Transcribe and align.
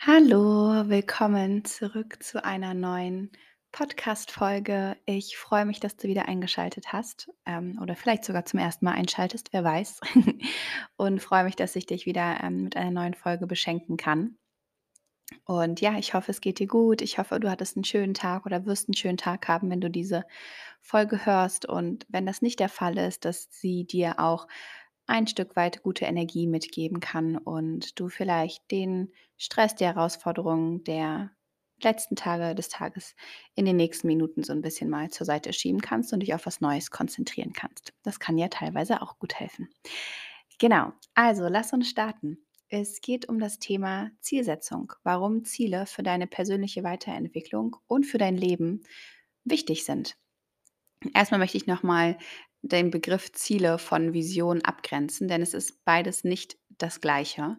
Hallo, 0.00 0.88
willkommen 0.88 1.64
zurück 1.64 2.22
zu 2.22 2.44
einer 2.44 2.72
neuen 2.72 3.32
Podcast-Folge. 3.72 4.96
Ich 5.06 5.36
freue 5.36 5.64
mich, 5.66 5.80
dass 5.80 5.96
du 5.96 6.06
wieder 6.06 6.28
eingeschaltet 6.28 6.92
hast 6.92 7.28
ähm, 7.46 7.80
oder 7.82 7.96
vielleicht 7.96 8.24
sogar 8.24 8.44
zum 8.44 8.60
ersten 8.60 8.84
Mal 8.84 8.92
einschaltest, 8.92 9.52
wer 9.52 9.64
weiß. 9.64 10.00
Und 10.96 11.20
freue 11.20 11.42
mich, 11.42 11.56
dass 11.56 11.74
ich 11.74 11.86
dich 11.86 12.06
wieder 12.06 12.38
ähm, 12.44 12.62
mit 12.62 12.76
einer 12.76 12.92
neuen 12.92 13.14
Folge 13.14 13.48
beschenken 13.48 13.96
kann. 13.96 14.38
Und 15.44 15.80
ja, 15.80 15.98
ich 15.98 16.14
hoffe, 16.14 16.30
es 16.30 16.40
geht 16.40 16.60
dir 16.60 16.68
gut. 16.68 17.02
Ich 17.02 17.18
hoffe, 17.18 17.40
du 17.40 17.50
hattest 17.50 17.76
einen 17.76 17.84
schönen 17.84 18.14
Tag 18.14 18.46
oder 18.46 18.66
wirst 18.66 18.88
einen 18.88 18.94
schönen 18.94 19.18
Tag 19.18 19.48
haben, 19.48 19.68
wenn 19.68 19.80
du 19.80 19.90
diese 19.90 20.24
Folge 20.80 21.26
hörst. 21.26 21.66
Und 21.66 22.06
wenn 22.08 22.24
das 22.24 22.40
nicht 22.40 22.60
der 22.60 22.68
Fall 22.68 22.96
ist, 22.98 23.24
dass 23.24 23.48
sie 23.50 23.84
dir 23.84 24.20
auch 24.20 24.46
ein 25.08 25.26
Stück 25.26 25.56
weit 25.56 25.82
gute 25.82 26.04
Energie 26.04 26.46
mitgeben 26.46 27.00
kann 27.00 27.36
und 27.36 27.98
du 27.98 28.08
vielleicht 28.08 28.70
den 28.70 29.12
Stress, 29.36 29.74
die 29.74 29.86
Herausforderungen 29.86 30.84
der 30.84 31.30
letzten 31.82 32.16
Tage 32.16 32.54
des 32.54 32.68
Tages 32.68 33.14
in 33.54 33.64
den 33.64 33.76
nächsten 33.76 34.06
Minuten 34.06 34.42
so 34.42 34.52
ein 34.52 34.62
bisschen 34.62 34.90
mal 34.90 35.10
zur 35.10 35.26
Seite 35.26 35.52
schieben 35.52 35.80
kannst 35.80 36.12
und 36.12 36.20
dich 36.20 36.34
auf 36.34 36.44
was 36.46 36.60
Neues 36.60 36.90
konzentrieren 36.90 37.52
kannst. 37.52 37.92
Das 38.02 38.20
kann 38.20 38.36
ja 38.36 38.48
teilweise 38.48 39.00
auch 39.00 39.18
gut 39.18 39.34
helfen. 39.34 39.68
Genau, 40.58 40.92
also 41.14 41.48
lass 41.48 41.72
uns 41.72 41.88
starten. 41.88 42.38
Es 42.68 43.00
geht 43.00 43.28
um 43.28 43.38
das 43.38 43.58
Thema 43.58 44.10
Zielsetzung, 44.20 44.92
warum 45.02 45.44
Ziele 45.44 45.86
für 45.86 46.02
deine 46.02 46.26
persönliche 46.26 46.82
Weiterentwicklung 46.82 47.76
und 47.86 48.04
für 48.04 48.18
dein 48.18 48.36
Leben 48.36 48.82
wichtig 49.44 49.84
sind. 49.84 50.16
Erstmal 51.14 51.38
möchte 51.38 51.56
ich 51.56 51.66
nochmal 51.66 52.18
den 52.68 52.90
Begriff 52.90 53.32
Ziele 53.32 53.78
von 53.78 54.12
Vision 54.12 54.62
abgrenzen, 54.62 55.28
denn 55.28 55.42
es 55.42 55.54
ist 55.54 55.84
beides 55.84 56.24
nicht 56.24 56.56
das 56.78 57.00
Gleiche. 57.00 57.56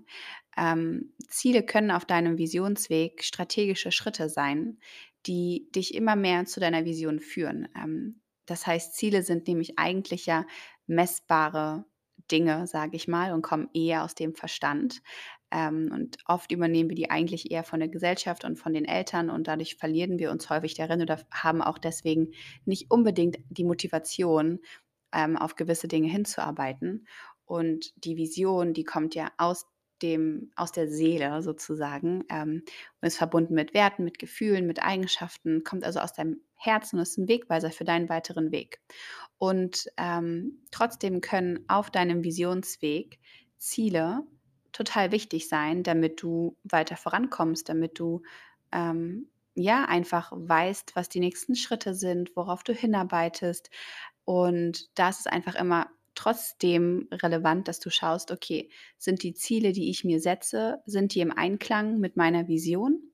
Ähm, 0.58 1.14
Ziele 1.28 1.64
können 1.64 1.92
auf 1.92 2.06
deinem 2.06 2.38
Visionsweg 2.38 3.24
strategische 3.24 3.92
Schritte 3.92 4.30
sein, 4.30 4.80
die 5.26 5.70
dich 5.76 5.94
immer 5.94 6.16
mehr 6.16 6.46
zu 6.46 6.60
deiner 6.60 6.86
Vision 6.86 7.20
führen. 7.20 7.68
Ähm, 7.76 8.22
das 8.46 8.66
heißt, 8.66 8.96
Ziele 8.96 9.22
sind 9.24 9.48
nämlich 9.48 9.78
eigentlich 9.78 10.26
ja 10.26 10.46
messbare 10.88 11.86
Dinge, 12.32 12.68
sage 12.68 12.96
ich 12.96 13.08
mal, 13.08 13.34
und 13.34 13.42
kommen 13.42 13.70
eher 13.74 14.04
aus 14.04 14.16
dem 14.16 14.34
Verstand. 14.36 15.02
Ähm, 15.52 15.90
und 15.94 16.18
oft 16.26 16.52
übernehmen 16.52 16.90
wir 16.90 16.96
die 16.96 17.10
eigentlich 17.10 17.52
eher 17.52 17.64
von 17.64 17.80
der 17.80 17.90
Gesellschaft 17.90 18.44
und 18.44 18.58
von 18.58 18.74
den 18.74 18.86
Eltern 18.86 19.30
und 19.30 19.48
dadurch 19.48 19.76
verlieren 19.78 20.20
wir 20.20 20.32
uns 20.32 20.50
häufig 20.50 20.76
darin 20.76 21.02
oder 21.02 21.20
haben 21.32 21.62
auch 21.62 21.80
deswegen 21.80 22.32
nicht 22.66 22.92
unbedingt 22.92 23.38
die 23.50 23.64
Motivation, 23.64 24.60
ähm, 25.14 25.38
auf 25.38 25.56
gewisse 25.56 25.88
Dinge 25.88 26.10
hinzuarbeiten. 26.10 27.08
Und 27.46 27.92
die 28.06 28.18
Vision, 28.18 28.74
die 28.74 28.84
kommt 28.84 29.16
ja 29.16 29.32
aus 29.38 29.66
dem, 30.02 30.52
aus 30.56 30.72
der 30.72 30.90
Seele 30.90 31.42
sozusagen 31.42 32.24
ähm, 32.30 32.64
und 33.02 33.08
ist 33.08 33.18
verbunden 33.18 33.54
mit 33.54 33.74
Werten, 33.74 34.04
mit 34.04 34.20
Gefühlen, 34.20 34.66
mit 34.66 34.82
Eigenschaften, 34.82 35.64
kommt 35.64 35.84
also 35.84 36.00
aus 36.00 36.14
deinem 36.14 36.42
Herzen 36.56 36.98
und 36.98 37.04
ist 37.04 37.18
ein 37.18 37.28
Wegweiser 37.28 37.72
für 37.72 37.84
deinen 37.84 38.10
weiteren 38.10 38.52
Weg. 38.52 38.80
Und 39.38 39.88
ähm, 39.98 40.64
trotzdem 40.72 41.22
können 41.22 41.66
auf 41.68 41.90
deinem 41.90 42.24
Visionsweg 42.24 43.20
Ziele 43.58 44.24
total 44.72 45.12
wichtig 45.12 45.48
sein, 45.48 45.84
damit 45.84 46.22
du 46.22 46.58
weiter 46.64 46.98
vorankommst, 46.98 47.68
damit 47.70 48.00
du 48.00 48.22
ähm, 48.72 49.30
ja 49.56 49.86
einfach 49.86 50.32
weißt, 50.34 50.96
was 50.96 51.10
die 51.10 51.20
nächsten 51.20 51.56
Schritte 51.56 51.94
sind, 51.94 52.36
worauf 52.36 52.64
du 52.64 52.74
hinarbeitest. 52.74 53.70
Und 54.30 54.92
das 54.94 55.22
ist 55.22 55.28
einfach 55.28 55.56
immer 55.56 55.90
trotzdem 56.14 57.08
relevant, 57.12 57.68
dass 57.68 57.80
du 57.80 57.90
schaust, 57.90 58.30
okay, 58.30 58.70
sind 59.00 59.24
die 59.24 59.34
Ziele, 59.34 59.72
die 59.72 59.90
ich 59.90 60.04
mir 60.04 60.20
setze, 60.20 60.84
sind 60.86 61.16
die 61.16 61.22
im 61.22 61.32
Einklang 61.36 62.00
mit 62.00 62.16
meiner 62.16 62.48
Vision? 62.48 63.12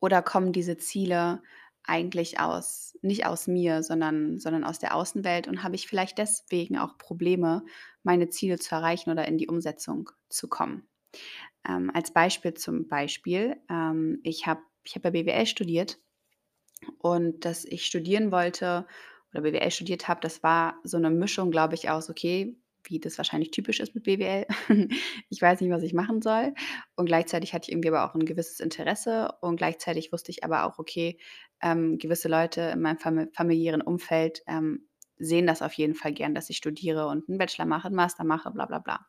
Oder 0.00 0.22
kommen 0.22 0.54
diese 0.54 0.78
Ziele 0.78 1.42
eigentlich 1.84 2.40
aus, 2.40 2.96
nicht 3.02 3.26
aus 3.26 3.48
mir, 3.48 3.82
sondern, 3.82 4.38
sondern 4.38 4.64
aus 4.64 4.78
der 4.78 4.94
Außenwelt 4.96 5.46
und 5.46 5.62
habe 5.62 5.74
ich 5.74 5.86
vielleicht 5.86 6.16
deswegen 6.16 6.78
auch 6.78 6.96
Probleme, 6.96 7.62
meine 8.02 8.30
Ziele 8.30 8.58
zu 8.58 8.74
erreichen 8.74 9.10
oder 9.10 9.28
in 9.28 9.36
die 9.36 9.48
Umsetzung 9.48 10.08
zu 10.30 10.48
kommen. 10.48 10.88
Ähm, 11.68 11.90
als 11.92 12.14
Beispiel 12.14 12.54
zum 12.54 12.88
Beispiel, 12.88 13.58
ähm, 13.68 14.20
ich 14.22 14.46
habe 14.46 14.62
ich 14.84 14.94
hab 14.94 15.04
ja 15.04 15.10
BWL 15.10 15.44
studiert 15.44 15.98
und 16.96 17.44
dass 17.44 17.66
ich 17.66 17.84
studieren 17.84 18.32
wollte 18.32 18.86
oder 19.32 19.42
BWL 19.42 19.70
studiert 19.70 20.08
habe, 20.08 20.20
das 20.20 20.42
war 20.42 20.76
so 20.84 20.96
eine 20.96 21.10
Mischung, 21.10 21.50
glaube 21.50 21.74
ich, 21.74 21.90
aus, 21.90 22.10
okay, 22.10 22.56
wie 22.84 22.98
das 22.98 23.16
wahrscheinlich 23.18 23.50
typisch 23.50 23.80
ist 23.80 23.94
mit 23.94 24.04
BWL. 24.04 24.46
ich 25.30 25.40
weiß 25.40 25.60
nicht, 25.60 25.70
was 25.70 25.82
ich 25.82 25.94
machen 25.94 26.20
soll. 26.20 26.54
Und 26.96 27.06
gleichzeitig 27.06 27.54
hatte 27.54 27.68
ich 27.68 27.72
irgendwie 27.72 27.88
aber 27.88 28.04
auch 28.04 28.14
ein 28.14 28.24
gewisses 28.24 28.60
Interesse 28.60 29.30
und 29.40 29.56
gleichzeitig 29.56 30.12
wusste 30.12 30.30
ich 30.30 30.44
aber 30.44 30.64
auch, 30.64 30.78
okay, 30.78 31.18
ähm, 31.60 31.98
gewisse 31.98 32.28
Leute 32.28 32.60
in 32.74 32.80
meinem 32.80 32.98
fam 32.98 33.28
familiären 33.32 33.82
Umfeld 33.82 34.42
ähm, 34.46 34.88
sehen 35.18 35.46
das 35.46 35.62
auf 35.62 35.72
jeden 35.74 35.94
Fall 35.94 36.12
gern, 36.12 36.34
dass 36.34 36.50
ich 36.50 36.56
studiere 36.56 37.06
und 37.06 37.28
einen 37.28 37.38
Bachelor 37.38 37.66
mache, 37.66 37.86
einen 37.86 37.96
Master 37.96 38.24
mache, 38.24 38.50
bla 38.50 38.66
bla 38.66 38.80
bla. 38.80 39.06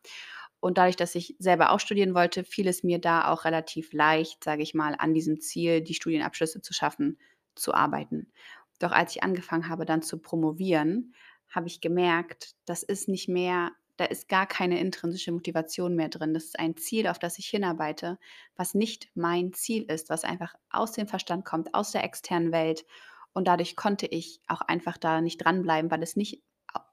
Und 0.59 0.77
dadurch, 0.77 0.95
dass 0.95 1.15
ich 1.15 1.35
selber 1.39 1.71
auch 1.71 1.79
studieren 1.79 2.13
wollte, 2.13 2.45
fiel 2.45 2.67
es 2.67 2.83
mir 2.83 2.99
da 2.99 3.29
auch 3.31 3.43
relativ 3.43 3.91
leicht, 3.91 4.43
sage 4.43 4.63
ich 4.63 4.73
mal, 4.73 4.95
an 4.97 5.13
diesem 5.13 5.41
Ziel, 5.41 5.81
die 5.81 5.93
Studienabschlüsse 5.93 6.61
zu 6.61 6.73
schaffen, 6.73 7.17
zu 7.55 7.73
arbeiten. 7.73 8.31
Doch 8.79 8.91
als 8.91 9.15
ich 9.15 9.23
angefangen 9.23 9.69
habe, 9.69 9.85
dann 9.85 10.01
zu 10.01 10.19
promovieren, 10.19 11.13
habe 11.49 11.67
ich 11.67 11.81
gemerkt, 11.81 12.55
das 12.65 12.83
ist 12.83 13.07
nicht 13.07 13.29
mehr 13.29 13.71
da 13.97 14.05
ist 14.05 14.27
gar 14.27 14.47
keine 14.47 14.79
intrinsische 14.79 15.31
Motivation 15.31 15.95
mehr 15.95 16.09
drin. 16.09 16.33
Das 16.33 16.45
ist 16.45 16.59
ein 16.59 16.77
Ziel, 16.77 17.07
auf 17.07 17.19
das 17.19 17.37
ich 17.37 17.47
hinarbeite, 17.47 18.17
was 18.55 18.73
nicht 18.73 19.09
mein 19.13 19.53
Ziel 19.53 19.83
ist, 19.83 20.09
was 20.09 20.23
einfach 20.23 20.55
aus 20.69 20.93
dem 20.93 21.07
Verstand 21.07 21.45
kommt, 21.45 21.73
aus 21.75 21.91
der 21.91 22.03
externen 22.03 22.51
Welt. 22.51 22.85
Und 23.33 23.47
dadurch 23.47 23.75
konnte 23.75 24.07
ich 24.07 24.41
auch 24.47 24.61
einfach 24.61 24.97
da 24.97 25.21
nicht 25.21 25.37
dranbleiben, 25.37 25.91
weil 25.91 26.03
es 26.03 26.15
nicht, 26.15 26.41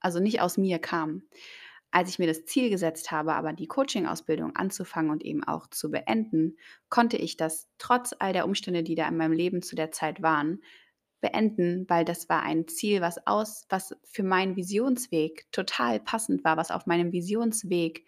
also 0.00 0.20
nicht 0.20 0.40
aus 0.40 0.58
mir 0.58 0.78
kam. 0.78 1.22
Als 1.90 2.10
ich 2.10 2.19
mir 2.19 2.28
das 2.28 2.44
Ziel 2.44 2.70
gesetzt 2.70 3.10
habe, 3.10 3.34
aber 3.34 3.52
die 3.52 3.66
Coaching-Ausbildung 3.66 4.54
anzufangen 4.54 5.10
und 5.10 5.24
eben 5.24 5.42
auch 5.42 5.66
zu 5.69 5.90
beenden, 5.90 6.56
konnte 6.88 7.16
ich 7.16 7.36
das 7.36 7.69
trotz 7.78 8.14
all 8.19 8.32
der 8.32 8.44
Umstände, 8.44 8.84
die 8.84 8.94
da 8.94 9.08
in 9.08 9.16
meinem 9.16 9.32
Leben 9.32 9.62
zu 9.62 9.74
der 9.74 9.90
Zeit 9.90 10.22
waren, 10.22 10.62
beenden, 11.20 11.88
weil 11.88 12.04
das 12.04 12.28
war 12.28 12.42
ein 12.42 12.66
Ziel, 12.69 13.00
was 13.00 13.26
aus 13.26 13.66
was 13.69 13.97
für 14.04 14.22
meinen 14.22 14.56
Visionsweg 14.56 15.50
total 15.53 16.00
passend 16.00 16.44
war, 16.44 16.56
was 16.56 16.70
auf 16.70 16.86
meinem 16.86 17.12
Visionsweg 17.12 18.06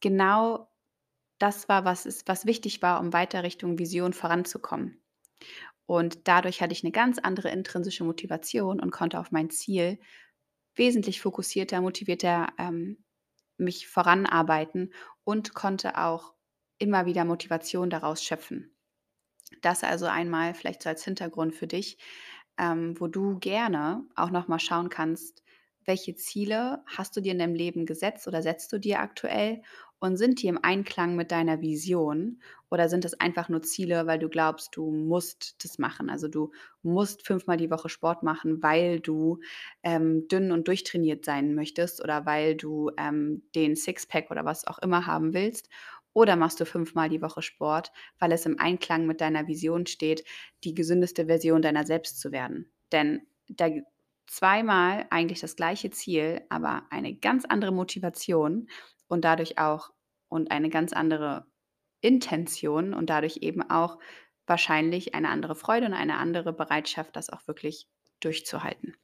genau 0.00 0.68
das 1.38 1.68
war, 1.68 1.84
was 1.84 2.06
ist 2.06 2.28
was 2.28 2.46
wichtig 2.46 2.82
war, 2.82 3.00
um 3.00 3.12
weiter 3.12 3.42
Richtung 3.42 3.78
Vision 3.78 4.12
voranzukommen. 4.12 5.02
Und 5.86 6.26
dadurch 6.28 6.60
hatte 6.62 6.72
ich 6.72 6.82
eine 6.82 6.92
ganz 6.92 7.18
andere 7.18 7.50
intrinsische 7.50 8.04
Motivation 8.04 8.80
und 8.80 8.90
konnte 8.90 9.20
auf 9.20 9.30
mein 9.30 9.50
Ziel 9.50 9.98
wesentlich 10.74 11.20
fokussierter, 11.20 11.80
motivierter, 11.80 12.48
ähm, 12.58 13.04
mich 13.58 13.86
voranarbeiten 13.88 14.92
und 15.24 15.54
konnte 15.54 15.96
auch 15.98 16.34
immer 16.78 17.06
wieder 17.06 17.24
Motivation 17.24 17.88
daraus 17.88 18.22
schöpfen. 18.22 18.76
Das 19.62 19.84
also 19.84 20.06
einmal 20.06 20.54
vielleicht 20.54 20.82
so 20.82 20.88
als 20.88 21.04
Hintergrund 21.04 21.54
für 21.54 21.66
dich 21.66 21.98
ähm, 22.58 22.94
wo 22.98 23.06
du 23.08 23.38
gerne 23.38 24.04
auch 24.14 24.30
noch 24.30 24.48
mal 24.48 24.58
schauen 24.58 24.88
kannst, 24.88 25.42
welche 25.84 26.14
Ziele 26.16 26.82
hast 26.86 27.16
du 27.16 27.20
dir 27.20 27.32
in 27.32 27.38
deinem 27.38 27.54
Leben 27.54 27.86
gesetzt 27.86 28.26
oder 28.26 28.42
setzt 28.42 28.72
du 28.72 28.78
dir 28.78 29.00
aktuell 29.00 29.62
und 29.98 30.16
sind 30.16 30.42
die 30.42 30.48
im 30.48 30.58
Einklang 30.62 31.16
mit 31.16 31.30
deiner 31.30 31.60
Vision 31.62 32.40
oder 32.70 32.88
sind 32.88 33.04
es 33.04 33.18
einfach 33.18 33.48
nur 33.48 33.62
Ziele, 33.62 34.06
weil 34.06 34.18
du 34.18 34.28
glaubst, 34.28 34.76
du 34.76 34.90
musst 34.90 35.64
das 35.64 35.78
machen? 35.78 36.10
Also 36.10 36.28
du 36.28 36.50
musst 36.82 37.26
fünfmal 37.26 37.56
die 37.56 37.70
Woche 37.70 37.88
Sport 37.88 38.22
machen, 38.22 38.62
weil 38.62 39.00
du 39.00 39.38
ähm, 39.82 40.26
dünn 40.28 40.52
und 40.52 40.68
durchtrainiert 40.68 41.24
sein 41.24 41.54
möchtest 41.54 42.02
oder 42.02 42.26
weil 42.26 42.56
du 42.56 42.90
ähm, 42.98 43.44
den 43.54 43.76
Sixpack 43.76 44.30
oder 44.30 44.44
was 44.44 44.66
auch 44.66 44.78
immer 44.80 45.06
haben 45.06 45.32
willst 45.32 45.68
oder 46.16 46.34
machst 46.34 46.58
du 46.60 46.64
fünfmal 46.64 47.10
die 47.10 47.20
Woche 47.20 47.42
Sport, 47.42 47.92
weil 48.18 48.32
es 48.32 48.46
im 48.46 48.58
Einklang 48.58 49.04
mit 49.04 49.20
deiner 49.20 49.48
Vision 49.48 49.84
steht, 49.84 50.24
die 50.64 50.72
gesündeste 50.72 51.26
Version 51.26 51.60
deiner 51.60 51.84
selbst 51.84 52.18
zu 52.18 52.32
werden? 52.32 52.72
Denn 52.90 53.26
da 53.48 53.68
zweimal 54.26 55.06
eigentlich 55.10 55.40
das 55.40 55.56
gleiche 55.56 55.90
Ziel, 55.90 56.40
aber 56.48 56.84
eine 56.88 57.14
ganz 57.14 57.44
andere 57.44 57.70
Motivation 57.70 58.70
und 59.08 59.26
dadurch 59.26 59.58
auch 59.58 59.90
und 60.28 60.50
eine 60.52 60.70
ganz 60.70 60.94
andere 60.94 61.44
Intention 62.00 62.94
und 62.94 63.10
dadurch 63.10 63.40
eben 63.42 63.60
auch 63.68 63.98
wahrscheinlich 64.46 65.14
eine 65.14 65.28
andere 65.28 65.54
Freude 65.54 65.84
und 65.84 65.92
eine 65.92 66.16
andere 66.16 66.54
Bereitschaft, 66.54 67.14
das 67.14 67.28
auch 67.28 67.46
wirklich 67.46 67.90
durchzuhalten. 68.20 68.96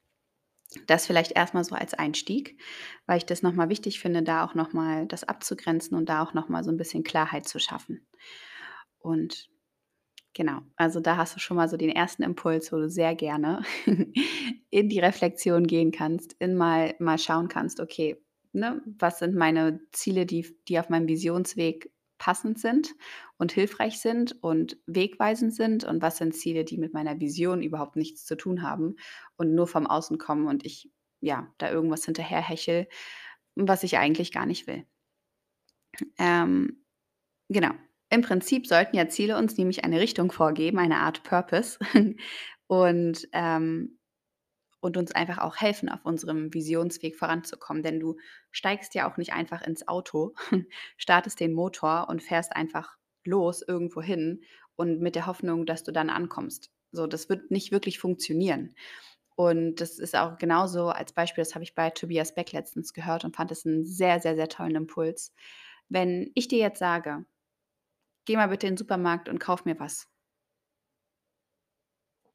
Das 0.87 1.07
vielleicht 1.07 1.33
erstmal 1.33 1.65
so 1.65 1.75
als 1.75 1.95
Einstieg, 1.95 2.59
weil 3.07 3.19
ich 3.19 3.27
das 3.27 3.43
nochmal 3.43 3.69
wichtig 3.69 4.01
finde, 4.01 4.23
da 4.23 4.45
auch 4.45 4.55
nochmal 4.55 5.07
das 5.07 5.25
abzugrenzen 5.25 5.97
und 5.97 6.09
da 6.09 6.23
auch 6.23 6.35
nochmal 6.35 6.65
so 6.65 6.71
ein 6.71 6.77
bisschen 6.77 7.05
Klarheit 7.05 7.49
zu 7.49 7.59
schaffen. 7.59 8.07
Und 8.99 9.49
genau, 10.35 10.61
also 10.77 11.01
da 11.01 11.17
hast 11.17 11.37
du 11.37 11.41
schon 11.41 11.57
mal 11.57 11.69
so 11.69 11.77
den 11.77 11.91
ersten 11.91 12.23
Impuls, 12.23 12.73
wo 12.73 12.77
du 12.79 12.91
sehr 12.91 13.15
gerne 13.15 13.63
in 14.71 14.89
die 14.89 15.01
Reflexion 15.01 15.67
gehen 15.67 15.93
kannst, 15.93 16.35
in 16.41 16.57
mal 16.57 16.95
mal 16.99 17.19
schauen 17.19 17.49
kannst: 17.49 17.81
„Okay, 17.81 18.19
ne, 18.53 18.83
was 18.99 19.19
sind 19.21 19.35
meine 19.37 19.81
Ziele, 19.93 20.27
die 20.27 20.57
die 20.69 20.79
auf 20.79 20.89
meinem 20.91 21.09
Visionsweg 21.09 21.93
passend 22.23 22.61
sind 22.61 22.95
und 23.37 23.51
hilfreich 23.51 23.99
sind 23.99 24.41
und 24.45 24.77
wegweisend 24.87 25.53
sind 25.53 25.83
und 25.83 26.03
was 26.03 26.19
sind 26.19 26.37
Ziele, 26.37 26.65
die 26.65 26.79
mit 26.79 26.95
meiner 26.95 27.19
Vision 27.19 27.65
überhaupt 27.65 27.97
nichts 27.97 28.25
zu 28.25 28.37
tun 28.37 28.63
haben 28.63 28.95
und 29.35 29.57
nur 29.57 29.67
vom 29.67 29.89
Außen 29.89 30.19
kommen 30.19 30.47
und 30.47 30.65
ich 30.65 30.89
ja 31.21 31.53
da 31.59 31.69
irgendwas 31.69 32.05
hinterherhechel, 32.05 32.87
was 33.57 33.83
ich 33.83 33.99
eigentlich 33.99 34.31
gar 34.31 34.47
nicht 34.47 34.69
will. 34.69 34.87
Ähm, 36.17 36.85
genau. 37.49 37.73
Im 38.09 38.23
Prinzip 38.23 38.69
sollten 38.69 38.97
ja 38.97 39.09
Ziele 39.09 39.37
uns 39.37 39.57
nämlich 39.57 39.83
eine 39.83 39.99
Richtung 39.99 40.31
vorgeben, 40.31 40.79
eine 40.79 40.99
Art 40.99 41.25
Purpose 41.25 41.81
und 42.69 43.29
ähm, 43.33 43.99
und 44.83 44.97
uns 44.97 45.13
einfach 45.13 45.39
auch 45.39 45.57
helfen, 45.57 45.89
auf 45.89 46.05
unserem 46.05 46.53
Visionsweg 46.53 47.17
voranzukommen. 47.17 47.83
Denn 47.85 48.01
du 48.01 48.17
steigst 48.51 48.95
ja 48.95 49.11
auch 49.11 49.17
nicht 49.17 49.33
einfach 49.33 49.63
ins 49.63 49.87
Auto, 49.89 50.35
startest 50.99 51.41
den 51.41 51.55
Motor 51.55 52.09
und 52.11 52.23
fährst 52.23 52.55
einfach 52.55 52.99
los 53.25 53.63
irgendwo 53.67 54.03
hin 54.03 54.43
und 54.77 55.01
mit 55.01 55.15
der 55.15 55.27
Hoffnung, 55.27 55.67
dass 55.67 55.85
du 55.85 55.93
dann 55.93 56.11
ankommst. 56.11 56.71
So, 56.91 57.07
das 57.07 57.29
wird 57.29 57.51
nicht 57.53 57.71
wirklich 57.71 58.01
funktionieren. 58.01 58.75
Und 59.37 59.77
das 59.77 59.99
ist 59.99 60.17
auch 60.17 60.37
genauso 60.37 60.89
als 60.89 61.13
Beispiel, 61.13 61.43
das 61.43 61.55
habe 61.55 61.65
ich 61.65 61.75
bei 61.75 61.91
Tobias 61.91 62.35
Beck 62.35 62.53
letztens 62.53 62.93
gehört 62.93 63.25
und 63.25 63.37
fand 63.37 63.53
es 63.53 63.65
einen 63.65 63.85
sehr, 63.85 64.21
sehr, 64.21 64.35
sehr 64.35 64.49
tollen 64.49 64.75
Impuls. 64.77 65.33
Wenn 65.89 66.33
ich 66.35 66.49
dir 66.49 66.59
jetzt 66.59 66.81
sage, 66.81 67.25
geh 68.25 68.37
mal 68.37 68.49
bitte 68.49 68.67
in 68.67 68.73
den 68.75 68.79
Supermarkt 68.79 69.29
und 69.29 69.39
kauf 69.39 69.65
mir 69.65 69.79
was. 69.79 70.12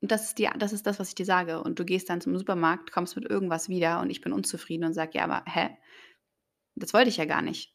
Und 0.01 0.11
das 0.11 0.25
ist 0.25 0.37
die 0.39 0.49
das 0.57 0.73
ist 0.73 0.85
das, 0.87 0.99
was 0.99 1.09
ich 1.09 1.15
dir 1.15 1.25
sage. 1.25 1.61
Und 1.63 1.79
du 1.79 1.85
gehst 1.85 2.09
dann 2.09 2.21
zum 2.21 2.37
Supermarkt, 2.37 2.91
kommst 2.91 3.15
mit 3.15 3.25
irgendwas 3.29 3.69
wieder 3.69 3.99
und 4.01 4.09
ich 4.09 4.21
bin 4.21 4.33
unzufrieden 4.33 4.85
und 4.85 4.93
sage: 4.93 5.11
„Ja, 5.15 5.23
aber 5.25 5.43
hä? 5.47 5.69
Das 6.75 6.93
wollte 6.93 7.09
ich 7.09 7.17
ja 7.17 7.25
gar 7.25 7.41
nicht.“ 7.41 7.73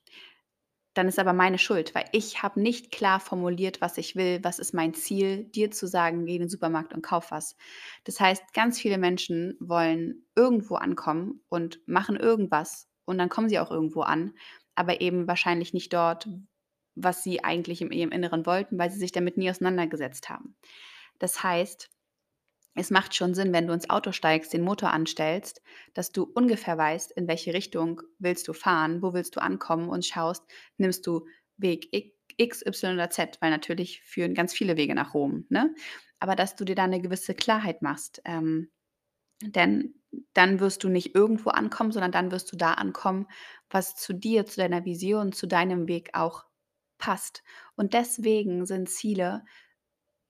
Dann 0.94 1.08
ist 1.08 1.18
aber 1.18 1.32
meine 1.32 1.58
Schuld, 1.58 1.94
weil 1.94 2.04
ich 2.12 2.42
habe 2.42 2.60
nicht 2.60 2.92
klar 2.92 3.18
formuliert, 3.20 3.80
was 3.80 3.96
ich 3.98 4.14
will, 4.16 4.40
was 4.42 4.58
ist 4.58 4.74
mein 4.74 4.94
Ziel, 4.94 5.44
dir 5.44 5.70
zu 5.70 5.86
sagen: 5.86 6.26
„Geh 6.26 6.34
in 6.36 6.42
den 6.42 6.48
Supermarkt 6.50 6.92
und 6.94 7.02
kauf 7.02 7.30
was.“ 7.30 7.56
Das 8.04 8.20
heißt, 8.20 8.52
ganz 8.54 8.78
viele 8.80 8.98
Menschen 8.98 9.56
wollen 9.60 10.26
irgendwo 10.36 10.76
ankommen 10.76 11.42
und 11.48 11.80
machen 11.88 12.16
irgendwas 12.16 12.88
und 13.06 13.18
dann 13.18 13.30
kommen 13.30 13.48
sie 13.48 13.58
auch 13.58 13.70
irgendwo 13.70 14.02
an, 14.02 14.34
aber 14.74 15.00
eben 15.00 15.26
wahrscheinlich 15.28 15.72
nicht 15.74 15.92
dort, 15.94 16.28
was 16.94 17.22
sie 17.24 17.42
eigentlich 17.44 17.80
in 17.82 17.90
ihrem 17.92 18.12
Inneren 18.12 18.44
wollten, 18.46 18.78
weil 18.78 18.90
sie 18.90 18.98
sich 18.98 19.12
damit 19.12 19.38
nie 19.38 19.50
auseinandergesetzt 19.50 20.28
haben. 20.30 20.56
Das 21.20 21.42
heißt 21.42 21.90
es 22.74 22.90
macht 22.90 23.14
schon 23.14 23.34
Sinn, 23.34 23.52
wenn 23.52 23.66
du 23.66 23.72
ins 23.74 23.90
Auto 23.90 24.12
steigst, 24.12 24.52
den 24.52 24.62
Motor 24.62 24.92
anstellst, 24.92 25.62
dass 25.94 26.12
du 26.12 26.24
ungefähr 26.24 26.78
weißt, 26.78 27.12
in 27.12 27.28
welche 27.28 27.52
Richtung 27.54 28.00
willst 28.18 28.48
du 28.48 28.52
fahren, 28.54 29.02
wo 29.02 29.12
willst 29.12 29.36
du 29.36 29.42
ankommen 29.42 29.88
und 29.88 30.04
schaust, 30.06 30.44
nimmst 30.78 31.06
du 31.06 31.26
Weg 31.58 31.88
X, 32.38 32.64
Y 32.64 32.94
oder 32.94 33.10
Z, 33.10 33.38
weil 33.40 33.50
natürlich 33.50 34.00
führen 34.02 34.34
ganz 34.34 34.54
viele 34.54 34.76
Wege 34.76 34.94
nach 34.94 35.14
Rom, 35.14 35.46
ne? 35.50 35.74
Aber 36.18 36.36
dass 36.36 36.56
du 36.56 36.64
dir 36.64 36.74
da 36.76 36.84
eine 36.84 37.00
gewisse 37.00 37.34
Klarheit 37.34 37.82
machst, 37.82 38.22
ähm, 38.24 38.70
denn 39.42 39.94
dann 40.34 40.60
wirst 40.60 40.84
du 40.84 40.88
nicht 40.88 41.14
irgendwo 41.14 41.50
ankommen, 41.50 41.92
sondern 41.92 42.12
dann 42.12 42.30
wirst 42.30 42.52
du 42.52 42.56
da 42.56 42.74
ankommen, 42.74 43.26
was 43.70 43.96
zu 43.96 44.12
dir, 44.12 44.46
zu 44.46 44.56
deiner 44.60 44.84
Vision, 44.84 45.32
zu 45.32 45.46
deinem 45.46 45.88
Weg 45.88 46.10
auch 46.14 46.44
passt. 46.98 47.42
Und 47.76 47.94
deswegen 47.94 48.66
sind 48.66 48.88
Ziele 48.90 49.44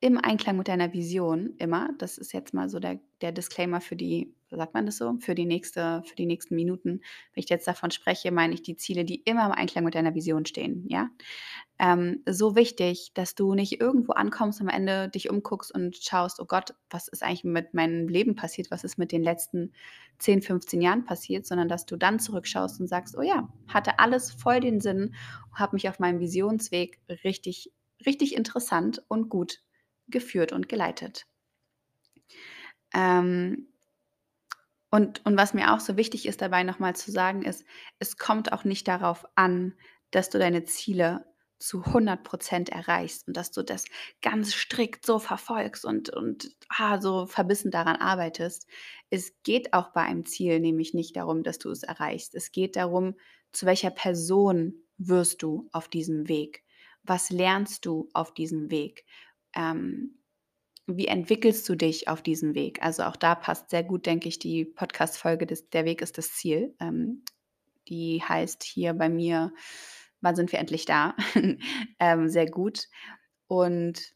im 0.03 0.19
Einklang 0.19 0.59
mit 0.59 0.69
deiner 0.69 0.93
Vision 0.93 1.55
immer. 1.59 1.91
Das 1.99 2.19
ist 2.19 2.33
jetzt 2.35 2.55
mal 2.55 2.69
so 2.69 2.81
der 2.81 3.01
der 3.23 3.33
Disclaimer 3.33 3.81
für 3.81 3.97
die 3.97 4.35
sagt 4.51 4.75
man 4.75 4.85
das 4.85 4.99
so? 4.99 5.15
Für 5.21 5.35
die 5.35 5.47
nächste 5.47 6.03
für 6.05 6.17
die 6.17 6.27
nächsten 6.27 6.57
Minuten. 6.57 7.01
Wenn 7.35 7.43
ich 7.45 7.49
jetzt 7.49 7.67
davon 7.69 7.91
spreche, 7.93 8.33
meine 8.33 8.53
ich 8.55 8.63
die 8.63 8.77
Ziele, 8.77 9.05
die 9.07 9.23
immer 9.23 9.47
im 9.47 9.53
Einklang 9.53 9.85
mit 9.85 9.95
deiner 9.95 10.15
Vision 10.15 10.45
stehen, 10.45 10.87
ja? 10.89 11.09
Ähm, 11.79 12.23
so 12.29 12.57
wichtig, 12.57 13.13
dass 13.15 13.35
du 13.35 13.55
nicht 13.55 13.81
irgendwo 13.81 14.13
ankommst, 14.13 14.61
am 14.61 14.69
Ende 14.69 15.09
dich 15.09 15.31
umguckst 15.31 15.75
und 15.75 15.97
schaust: 15.97 16.41
„Oh 16.41 16.47
Gott, 16.47 16.75
was 16.91 17.09
ist 17.09 17.23
eigentlich 17.23 17.45
mit 17.45 17.75
meinem 17.75 18.09
Leben 18.09 18.37
passiert? 18.37 18.71
Was 18.71 18.85
ist 18.85 18.99
mit 18.99 19.13
den 19.13 19.23
letzten 19.23 19.73
10, 20.19 20.43
15 20.43 20.81
Jahren 20.83 21.05
passiert?“, 21.05 21.47
sondern 21.47 21.69
dass 21.69 21.87
du 21.87 21.97
dann 21.97 22.19
zurückschaust 22.21 22.81
und 22.81 22.89
sagst: 22.89 23.17
„Oh 23.19 23.23
ja, 23.23 23.49
hatte 23.69 23.99
alles 23.99 24.31
voll 24.33 24.61
den 24.61 24.81
Sinn, 24.81 25.15
habe 25.55 25.77
mich 25.77 25.89
auf 25.89 25.99
meinem 25.99 26.21
Visionsweg 26.21 27.01
richtig 27.25 27.73
richtig 28.07 28.35
interessant 28.37 29.03
und 29.09 29.29
gut 29.29 29.63
geführt 30.09 30.53
und 30.53 30.69
geleitet. 30.69 31.27
Ähm, 32.95 33.69
und, 34.91 35.25
und 35.25 35.37
was 35.39 35.55
mir 35.55 35.73
auch 35.73 35.81
so 35.81 35.97
wichtig 35.97 36.27
ist 36.27 36.43
dabei 36.43 36.65
nochmal 36.65 36.95
zu 36.95 37.11
sagen, 37.11 37.43
ist, 37.43 37.65
es 37.99 38.19
kommt 38.19 38.53
auch 38.53 38.65
nicht 38.65 38.87
darauf 38.89 39.25
an, 39.35 39.75
dass 40.11 40.29
du 40.29 40.39
deine 40.39 40.65
Ziele 40.65 41.25
zu 41.59 41.83
100 41.85 42.25
Prozent 42.25 42.69
erreichst 42.71 43.29
und 43.29 43.37
dass 43.37 43.53
du 43.53 43.63
das 43.63 43.85
ganz 44.21 44.53
strikt 44.53 45.07
so 45.07 45.19
verfolgst 45.19 45.85
und, 45.85 46.11
und 46.11 46.55
ah, 46.69 47.01
so 47.01 47.27
verbissen 47.27 47.71
daran 47.71 47.97
arbeitest. 47.97 48.67
Es 49.11 49.33
geht 49.45 49.73
auch 49.73 49.93
bei 49.93 50.03
einem 50.03 50.27
Ziel 50.27 50.61
nämlich 50.61 50.93
nicht 50.93 51.17
darum, 51.17 51.43
dass 51.45 51.59
du 51.59 51.71
es 51.71 51.85
erreichst. 51.85 52.35
Es 52.35 52.51
geht 52.51 52.77
darum, 52.77 53.15
zu 53.53 53.65
welcher 53.65 53.91
Person 53.91 54.75
wirst 54.99 55.43
du 55.43 55.69
auf 55.73 55.89
diesem 55.89 56.29
Weg? 56.29 56.65
Was 57.05 57.31
lernst 57.31 57.87
du 57.87 58.09
auf 58.13 58.35
diesem 58.35 58.71
Weg? 58.71 59.05
Ähm, 59.55 60.19
wie 60.87 61.07
entwickelst 61.07 61.69
du 61.69 61.75
dich 61.75 62.09
auf 62.09 62.23
diesem 62.23 62.55
Weg? 62.55 62.83
Also 62.83 63.05
auch 63.05 63.17
da 63.17 63.35
passt 63.35 63.71
sehr 63.71 63.85
gut, 63.85 64.07
denke 64.07 64.29
ich, 64.29 64.39
die 64.39 64.65
Podcast-Folge 64.65 65.47
Der 65.47 65.85
Weg 65.85 66.03
ist 66.03 66.19
das 66.19 66.33
Ziel. 66.33 66.75
Ähm, 66.81 67.25
die 67.89 68.23
heißt 68.23 68.63
hier 68.63 68.93
bei 68.95 69.09
mir, 69.09 69.53
wann 70.21 70.37
sind 70.37 70.53
wir 70.53 70.59
endlich 70.59 70.85
da? 70.85 71.15
ähm, 71.99 72.29
sehr 72.29 72.47
gut. 72.47 72.89
Und, 73.47 74.15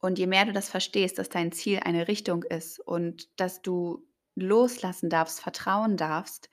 und 0.00 0.18
je 0.18 0.26
mehr 0.26 0.44
du 0.44 0.52
das 0.52 0.68
verstehst, 0.68 1.18
dass 1.18 1.28
dein 1.28 1.52
Ziel 1.52 1.80
eine 1.80 2.08
Richtung 2.08 2.42
ist 2.42 2.78
und 2.80 3.28
dass 3.40 3.62
du 3.62 4.06
loslassen 4.34 5.08
darfst, 5.08 5.40
vertrauen 5.40 5.96
darfst, 5.96 6.50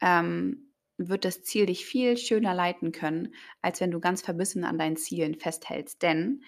ähm, 0.00 0.63
wird 0.96 1.24
das 1.24 1.42
Ziel 1.42 1.66
dich 1.66 1.86
viel 1.86 2.16
schöner 2.16 2.54
leiten 2.54 2.92
können, 2.92 3.34
als 3.62 3.80
wenn 3.80 3.90
du 3.90 4.00
ganz 4.00 4.22
verbissen 4.22 4.64
an 4.64 4.78
deinen 4.78 4.96
Zielen 4.96 5.34
festhältst. 5.34 6.02
Denn 6.02 6.42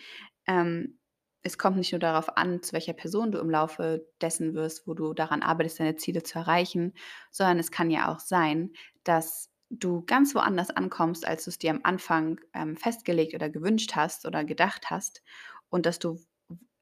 ähm, 0.47 0.99
es 1.43 1.59
kommt 1.59 1.77
nicht 1.77 1.93
nur 1.93 2.01
darauf 2.01 2.37
an, 2.37 2.63
zu 2.63 2.73
welcher 2.73 2.93
Person 2.93 3.31
du 3.33 3.39
im 3.39 3.51
Laufe 3.51 4.07
dessen 4.21 4.55
wirst, 4.55 4.87
wo 4.87 4.95
du 4.95 5.15
daran 5.15 5.43
arbeitest, 5.43 5.81
deine 5.81 5.97
Ziele 5.97 6.23
zu 6.23 6.39
erreichen, 6.39 6.93
sondern 7.31 7.59
es 7.59 7.71
kann 7.71 7.91
ja 7.91 8.13
auch 8.13 8.21
sein, 8.21 8.73
dass 9.05 9.51
du 9.71 10.05
ganz 10.07 10.35
woanders 10.35 10.71
ankommst, 10.71 11.27
als 11.27 11.45
du 11.45 11.51
es 11.51 11.59
dir 11.59 11.71
am 11.71 11.81
Anfang 11.83 12.41
ähm, 12.55 12.77
festgelegt 12.77 13.35
oder 13.35 13.51
gewünscht 13.51 13.95
hast 13.95 14.27
oder 14.27 14.45
gedacht 14.45 14.91
hast 14.91 15.23
und 15.69 15.87
dass 15.87 15.99
du 15.99 16.19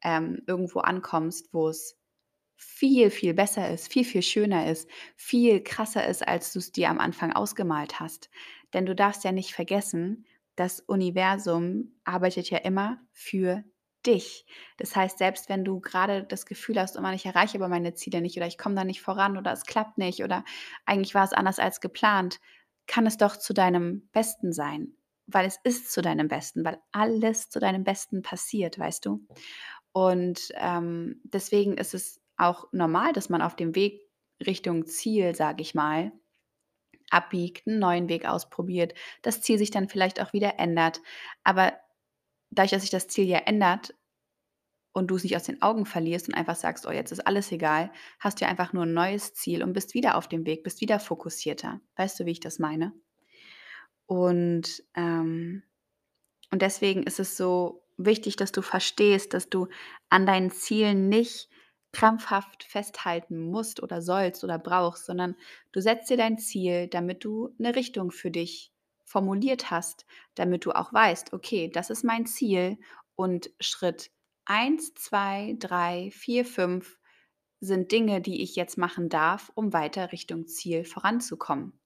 ähm, 0.02 0.42
irgendwo 0.46 0.80
ankommst, 0.80 1.52
wo 1.52 1.68
es 1.68 1.98
viel, 2.56 3.10
viel 3.10 3.34
besser 3.34 3.70
ist, 3.70 3.92
viel, 3.92 4.04
viel 4.04 4.22
schöner 4.22 4.70
ist, 4.70 4.88
viel 5.16 5.62
krasser 5.62 6.06
ist, 6.06 6.26
als 6.26 6.52
du 6.52 6.58
es 6.58 6.72
dir 6.72 6.90
am 6.90 7.00
Anfang 7.00 7.32
ausgemalt 7.32 8.00
hast. 8.00 8.30
Denn 8.72 8.86
du 8.86 8.94
darfst 8.94 9.24
ja 9.24 9.32
nicht 9.32 9.54
vergessen, 9.54 10.26
das 10.56 10.80
Universum 10.80 11.94
arbeitet 12.04 12.50
ja 12.50 12.58
immer 12.58 13.00
für 13.12 13.64
dich. 14.06 14.46
Das 14.76 14.94
heißt, 14.94 15.18
selbst 15.18 15.48
wenn 15.48 15.64
du 15.64 15.80
gerade 15.80 16.24
das 16.24 16.46
Gefühl 16.46 16.78
hast, 16.78 16.96
oh 16.96 17.00
Mann, 17.00 17.14
ich 17.14 17.26
erreiche 17.26 17.58
aber 17.58 17.68
meine 17.68 17.94
Ziele 17.94 18.20
nicht 18.20 18.36
oder 18.36 18.46
ich 18.46 18.58
komme 18.58 18.74
da 18.74 18.84
nicht 18.84 19.00
voran 19.00 19.36
oder 19.36 19.52
es 19.52 19.64
klappt 19.64 19.98
nicht 19.98 20.22
oder 20.22 20.44
eigentlich 20.84 21.14
war 21.14 21.24
es 21.24 21.32
anders 21.32 21.58
als 21.58 21.80
geplant, 21.80 22.40
kann 22.86 23.06
es 23.06 23.16
doch 23.16 23.36
zu 23.36 23.54
deinem 23.54 24.08
Besten 24.12 24.52
sein, 24.52 24.94
weil 25.26 25.46
es 25.46 25.58
ist 25.64 25.90
zu 25.92 26.02
deinem 26.02 26.28
Besten, 26.28 26.64
weil 26.64 26.78
alles 26.92 27.48
zu 27.48 27.58
deinem 27.58 27.82
Besten 27.82 28.22
passiert, 28.22 28.78
weißt 28.78 29.06
du? 29.06 29.26
Und 29.92 30.48
ähm, 30.56 31.20
deswegen 31.24 31.78
ist 31.78 31.94
es 31.94 32.20
auch 32.36 32.68
normal, 32.72 33.12
dass 33.12 33.28
man 33.28 33.42
auf 33.42 33.56
dem 33.56 33.74
Weg 33.74 34.00
Richtung 34.44 34.86
Ziel, 34.86 35.34
sage 35.34 35.62
ich 35.62 35.74
mal, 35.74 36.12
abbiegt, 37.10 37.66
einen 37.66 37.78
neuen 37.78 38.08
Weg 38.08 38.26
ausprobiert, 38.26 38.94
das 39.22 39.40
Ziel 39.40 39.58
sich 39.58 39.70
dann 39.70 39.88
vielleicht 39.88 40.20
auch 40.20 40.32
wieder 40.32 40.58
ändert. 40.58 41.00
Aber 41.44 41.72
dadurch, 42.50 42.72
dass 42.72 42.82
sich 42.82 42.90
das 42.90 43.08
Ziel 43.08 43.26
ja 43.26 43.38
ändert 43.38 43.94
und 44.92 45.08
du 45.08 45.16
es 45.16 45.24
nicht 45.24 45.36
aus 45.36 45.44
den 45.44 45.60
Augen 45.60 45.86
verlierst 45.86 46.28
und 46.28 46.34
einfach 46.34 46.56
sagst, 46.56 46.86
oh, 46.86 46.90
jetzt 46.90 47.12
ist 47.12 47.26
alles 47.26 47.50
egal, 47.52 47.92
hast 48.20 48.40
du 48.40 48.44
ja 48.44 48.50
einfach 48.50 48.72
nur 48.72 48.84
ein 48.84 48.94
neues 48.94 49.34
Ziel 49.34 49.62
und 49.62 49.72
bist 49.72 49.94
wieder 49.94 50.16
auf 50.16 50.28
dem 50.28 50.46
Weg, 50.46 50.62
bist 50.62 50.80
wieder 50.80 51.00
fokussierter. 51.00 51.80
Weißt 51.96 52.18
du, 52.18 52.26
wie 52.26 52.32
ich 52.32 52.40
das 52.40 52.58
meine? 52.58 52.92
Und, 54.06 54.82
ähm, 54.94 55.62
und 56.50 56.62
deswegen 56.62 57.02
ist 57.02 57.20
es 57.20 57.36
so 57.36 57.84
wichtig, 57.96 58.36
dass 58.36 58.52
du 58.52 58.62
verstehst, 58.62 59.34
dass 59.34 59.48
du 59.48 59.68
an 60.10 60.26
deinen 60.26 60.50
Zielen 60.50 61.08
nicht 61.08 61.48
krampfhaft 61.94 62.64
festhalten 62.64 63.38
musst 63.38 63.82
oder 63.82 64.02
sollst 64.02 64.44
oder 64.44 64.58
brauchst, 64.58 65.06
sondern 65.06 65.36
du 65.72 65.80
setzt 65.80 66.10
dir 66.10 66.16
dein 66.16 66.38
Ziel, 66.38 66.88
damit 66.88 67.24
du 67.24 67.54
eine 67.58 67.74
Richtung 67.74 68.10
für 68.10 68.30
dich 68.30 68.72
formuliert 69.04 69.70
hast, 69.70 70.04
damit 70.34 70.66
du 70.66 70.72
auch 70.72 70.92
weißt, 70.92 71.32
okay, 71.32 71.70
das 71.72 71.90
ist 71.90 72.04
mein 72.04 72.26
Ziel 72.26 72.78
und 73.14 73.50
Schritt 73.60 74.10
1, 74.46 74.94
2, 74.94 75.56
3, 75.58 76.10
4, 76.10 76.44
5 76.44 76.98
sind 77.60 77.92
Dinge, 77.92 78.20
die 78.20 78.42
ich 78.42 78.56
jetzt 78.56 78.76
machen 78.76 79.08
darf, 79.08 79.50
um 79.54 79.72
weiter 79.72 80.12
Richtung 80.12 80.46
Ziel 80.46 80.84
voranzukommen. 80.84 81.78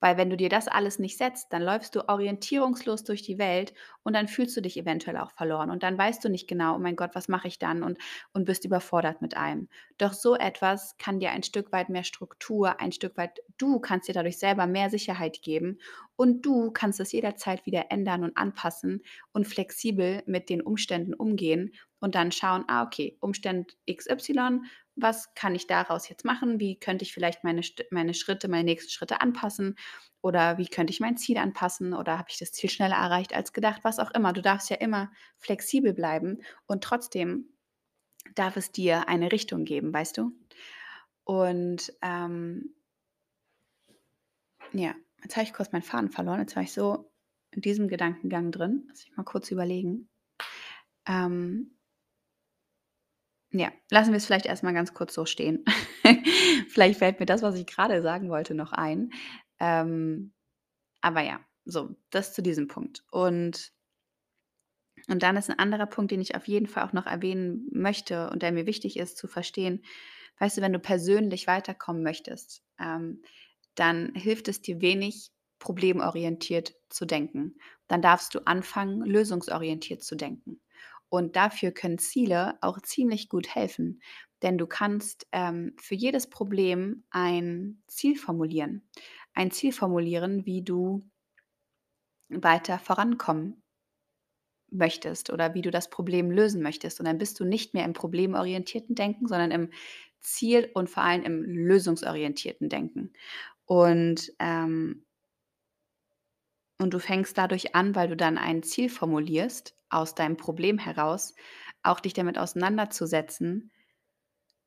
Weil 0.00 0.16
wenn 0.16 0.30
du 0.30 0.36
dir 0.36 0.48
das 0.48 0.68
alles 0.68 0.98
nicht 0.98 1.18
setzt, 1.18 1.52
dann 1.52 1.62
läufst 1.62 1.94
du 1.94 2.08
orientierungslos 2.08 3.04
durch 3.04 3.22
die 3.22 3.38
Welt 3.38 3.74
und 4.02 4.14
dann 4.14 4.28
fühlst 4.28 4.56
du 4.56 4.60
dich 4.60 4.76
eventuell 4.76 5.16
auch 5.16 5.30
verloren 5.32 5.70
und 5.70 5.82
dann 5.82 5.98
weißt 5.98 6.24
du 6.24 6.28
nicht 6.28 6.48
genau, 6.48 6.76
oh 6.76 6.78
mein 6.78 6.96
Gott, 6.96 7.10
was 7.14 7.28
mache 7.28 7.48
ich 7.48 7.58
dann 7.58 7.82
und, 7.82 7.98
und 8.32 8.44
bist 8.44 8.64
überfordert 8.64 9.22
mit 9.22 9.36
allem. 9.36 9.68
Doch 9.98 10.12
so 10.12 10.34
etwas 10.36 10.96
kann 10.98 11.20
dir 11.20 11.30
ein 11.30 11.42
Stück 11.42 11.72
weit 11.72 11.88
mehr 11.88 12.04
Struktur, 12.04 12.80
ein 12.80 12.92
Stück 12.92 13.16
weit, 13.16 13.40
du 13.58 13.80
kannst 13.80 14.08
dir 14.08 14.12
dadurch 14.12 14.38
selber 14.38 14.66
mehr 14.66 14.90
Sicherheit 14.90 15.42
geben 15.42 15.78
und 16.16 16.46
du 16.46 16.70
kannst 16.70 17.00
es 17.00 17.12
jederzeit 17.12 17.66
wieder 17.66 17.90
ändern 17.90 18.24
und 18.24 18.36
anpassen 18.36 19.02
und 19.32 19.46
flexibel 19.46 20.22
mit 20.26 20.48
den 20.48 20.62
Umständen 20.62 21.14
umgehen 21.14 21.72
und 22.00 22.14
dann 22.14 22.32
schauen, 22.32 22.64
ah, 22.68 22.84
okay, 22.84 23.18
Umstand 23.20 23.76
XY, 23.90 24.60
was 24.96 25.34
kann 25.34 25.54
ich 25.54 25.66
daraus 25.66 26.08
jetzt 26.08 26.24
machen? 26.24 26.60
Wie 26.60 26.78
könnte 26.78 27.04
ich 27.04 27.12
vielleicht 27.12 27.44
meine, 27.44 27.62
meine 27.90 28.14
Schritte, 28.14 28.48
meine 28.48 28.64
nächsten 28.64 28.90
Schritte 28.90 29.20
anpassen? 29.20 29.76
Oder 30.22 30.58
wie 30.58 30.66
könnte 30.66 30.92
ich 30.92 31.00
mein 31.00 31.16
Ziel 31.16 31.38
anpassen? 31.38 31.94
Oder 31.94 32.18
habe 32.18 32.28
ich 32.30 32.38
das 32.38 32.52
Ziel 32.52 32.70
schneller 32.70 32.96
erreicht 32.96 33.34
als 33.34 33.52
gedacht? 33.52 33.80
Was 33.84 33.98
auch 33.98 34.10
immer. 34.12 34.32
Du 34.32 34.42
darfst 34.42 34.70
ja 34.70 34.76
immer 34.76 35.10
flexibel 35.36 35.92
bleiben 35.92 36.42
und 36.66 36.82
trotzdem 36.82 37.48
darf 38.34 38.56
es 38.56 38.72
dir 38.72 39.08
eine 39.08 39.32
Richtung 39.32 39.64
geben, 39.64 39.92
weißt 39.92 40.18
du? 40.18 40.32
Und 41.24 41.92
ähm, 42.02 42.74
ja, 44.72 44.94
jetzt 45.22 45.36
habe 45.36 45.44
ich 45.44 45.52
kurz 45.52 45.72
meinen 45.72 45.82
Faden 45.82 46.10
verloren. 46.10 46.40
Jetzt 46.40 46.56
war 46.56 46.62
ich 46.62 46.72
so 46.72 47.10
in 47.50 47.62
diesem 47.62 47.88
Gedankengang 47.88 48.52
drin. 48.52 48.84
Lass 48.88 49.04
ich 49.04 49.16
mal 49.16 49.24
kurz 49.24 49.50
überlegen. 49.50 50.08
Ähm, 51.06 51.78
ja, 53.50 53.72
lassen 53.90 54.10
wir 54.10 54.18
es 54.18 54.26
vielleicht 54.26 54.46
erstmal 54.46 54.74
ganz 54.74 54.92
kurz 54.92 55.14
so 55.14 55.24
stehen. 55.24 55.64
Vielleicht 56.68 56.98
fällt 56.98 57.18
mir 57.18 57.24
das, 57.24 57.40
was 57.40 57.54
ich 57.54 57.66
gerade 57.66 58.02
sagen 58.02 58.28
wollte, 58.28 58.54
noch 58.54 58.72
ein. 58.72 59.10
Ähm, 59.58 60.34
aber 61.00 61.22
ja, 61.22 61.40
so, 61.64 61.96
das 62.10 62.34
zu 62.34 62.42
diesem 62.42 62.68
Punkt. 62.68 63.04
Und 63.10 63.72
und 65.08 65.22
dann 65.22 65.36
ist 65.36 65.48
ein 65.48 65.58
anderer 65.58 65.86
Punkt, 65.86 66.10
den 66.10 66.20
ich 66.20 66.34
auf 66.34 66.48
jeden 66.48 66.66
Fall 66.66 66.84
auch 66.84 66.92
noch 66.92 67.06
erwähnen 67.06 67.66
möchte 67.72 68.28
und 68.30 68.42
der 68.42 68.52
mir 68.52 68.66
wichtig 68.66 68.98
ist 68.98 69.16
zu 69.16 69.26
verstehen. 69.26 69.82
Weißt 70.38 70.56
du, 70.56 70.60
wenn 70.60 70.72
du 70.72 70.80
persönlich 70.80 71.46
weiterkommen 71.46 72.02
möchtest, 72.02 72.62
ähm, 72.78 73.22
dann 73.78 74.14
hilft 74.14 74.48
es 74.48 74.60
dir 74.60 74.80
wenig, 74.80 75.30
problemorientiert 75.58 76.74
zu 76.88 77.04
denken. 77.04 77.56
Dann 77.88 78.02
darfst 78.02 78.34
du 78.34 78.46
anfangen, 78.46 79.02
lösungsorientiert 79.02 80.02
zu 80.02 80.14
denken. 80.14 80.60
Und 81.08 81.36
dafür 81.36 81.70
können 81.72 81.98
Ziele 81.98 82.58
auch 82.60 82.80
ziemlich 82.82 83.28
gut 83.28 83.54
helfen, 83.54 84.02
denn 84.42 84.58
du 84.58 84.66
kannst 84.66 85.26
ähm, 85.32 85.74
für 85.80 85.94
jedes 85.94 86.28
Problem 86.28 87.04
ein 87.10 87.82
Ziel 87.86 88.16
formulieren. 88.16 88.88
Ein 89.34 89.50
Ziel 89.50 89.72
formulieren, 89.72 90.44
wie 90.46 90.62
du 90.62 91.00
weiter 92.28 92.78
vorankommen 92.78 93.62
möchtest 94.70 95.30
oder 95.30 95.54
wie 95.54 95.62
du 95.62 95.70
das 95.70 95.88
Problem 95.88 96.30
lösen 96.30 96.62
möchtest. 96.62 97.00
Und 97.00 97.06
dann 97.06 97.18
bist 97.18 97.40
du 97.40 97.44
nicht 97.44 97.74
mehr 97.74 97.84
im 97.84 97.94
problemorientierten 97.94 98.94
Denken, 98.94 99.26
sondern 99.26 99.50
im 99.50 99.70
Ziel- 100.20 100.70
und 100.74 100.90
vor 100.90 101.04
allem 101.04 101.22
im 101.22 101.42
lösungsorientierten 101.42 102.68
Denken. 102.68 103.12
Und 103.68 104.32
ähm, 104.38 105.04
und 106.80 106.94
du 106.94 107.00
fängst 107.00 107.36
dadurch 107.36 107.74
an, 107.74 107.94
weil 107.94 108.08
du 108.08 108.16
dann 108.16 108.38
ein 108.38 108.62
Ziel 108.62 108.88
formulierst, 108.88 109.74
aus 109.90 110.14
deinem 110.14 110.36
Problem 110.36 110.78
heraus, 110.78 111.34
auch 111.82 112.00
dich 112.00 112.12
damit 112.14 112.38
auseinanderzusetzen, 112.38 113.72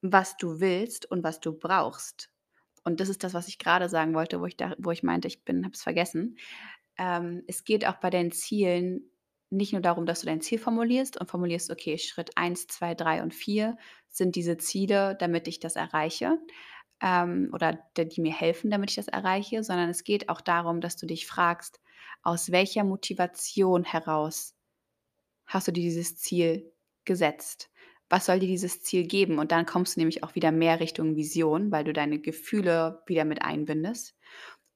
was 0.02 0.36
du 0.38 0.60
willst 0.60 1.10
und 1.10 1.24
was 1.24 1.40
du 1.40 1.54
brauchst. 1.54 2.30
Und 2.84 3.00
das 3.00 3.10
ist 3.10 3.24
das, 3.24 3.34
was 3.34 3.48
ich 3.48 3.60
gerade 3.60 3.88
sagen 3.88 4.14
wollte, 4.14 4.42
wo 4.42 4.46
ich, 4.46 4.58
da, 4.58 4.76
wo 4.80 4.92
ich 4.92 5.04
meinte, 5.04 5.28
ich 5.28 5.42
habe 5.48 5.70
es 5.74 5.84
vergessen. 5.84 6.38
Ähm, 6.98 7.44
es 7.48 7.64
geht 7.64 7.86
auch 7.86 7.98
bei 7.98 8.10
deinen 8.10 8.32
Zielen 8.32 9.12
nicht 9.52 9.74
nur 9.74 9.82
darum, 9.82 10.06
dass 10.06 10.22
du 10.22 10.26
dein 10.26 10.42
Ziel 10.42 10.60
formulierst 10.60 11.20
und 11.20 11.30
formulierst, 11.30 11.72
okay, 11.72 11.98
Schritt 11.98 12.32
1, 12.36 12.68
2, 12.68 12.96
3 12.96 13.22
und 13.24 13.34
4 13.34 13.78
sind 14.10 14.36
diese 14.36 14.58
Ziele, 14.58 15.16
damit 15.20 15.48
ich 15.48 15.60
das 15.60 15.76
erreiche 15.76 16.40
ähm, 17.02 17.50
oder 17.54 17.80
die 17.98 18.22
mir 18.22 18.34
helfen, 18.34 18.70
damit 18.70 18.92
ich 18.92 18.96
das 18.96 19.08
erreiche, 19.08 19.64
sondern 19.64 19.90
es 19.90 20.04
geht 20.04 20.30
auch 20.30 20.42
darum, 20.42 20.82
dass 20.82 20.98
du 20.98 21.06
dich 21.06 21.26
fragst, 21.26 21.80
aus 22.24 22.52
welcher 22.52 22.84
Motivation 22.84 23.84
heraus 23.84 24.56
hast 25.46 25.68
du 25.68 25.72
dir 25.72 25.84
dieses 25.84 26.18
Ziel 26.18 26.72
gesetzt? 27.06 27.70
Was 28.10 28.26
soll 28.26 28.40
dir 28.40 28.48
dieses 28.48 28.84
Ziel 28.84 29.08
geben? 29.08 29.40
Und 29.40 29.52
dann 29.52 29.66
kommst 29.66 29.96
du 29.96 30.02
nämlich 30.02 30.24
auch 30.24 30.36
wieder 30.36 30.52
mehr 30.52 30.80
Richtung 30.80 31.16
Vision, 31.16 31.72
weil 31.72 31.84
du 31.84 31.94
deine 31.94 32.20
Gefühle 32.20 33.02
wieder 33.08 33.26
mit 33.26 33.42
einbindest. 33.42 34.16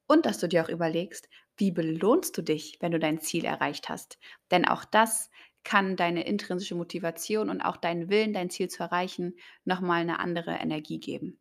Und 0.07 0.25
dass 0.25 0.39
du 0.39 0.47
dir 0.47 0.63
auch 0.63 0.69
überlegst, 0.69 1.29
wie 1.57 1.71
belohnst 1.71 2.37
du 2.37 2.41
dich, 2.41 2.77
wenn 2.79 2.91
du 2.91 2.99
dein 2.99 3.19
Ziel 3.19 3.45
erreicht 3.45 3.89
hast? 3.89 4.19
Denn 4.51 4.65
auch 4.65 4.85
das 4.85 5.29
kann 5.63 5.95
deine 5.95 6.25
intrinsische 6.25 6.75
Motivation 6.75 7.49
und 7.49 7.61
auch 7.61 7.77
deinen 7.77 8.09
Willen, 8.09 8.33
dein 8.33 8.49
Ziel 8.49 8.69
zu 8.69 8.83
erreichen, 8.83 9.35
nochmal 9.63 10.01
eine 10.01 10.19
andere 10.19 10.51
Energie 10.51 10.99
geben. 10.99 11.39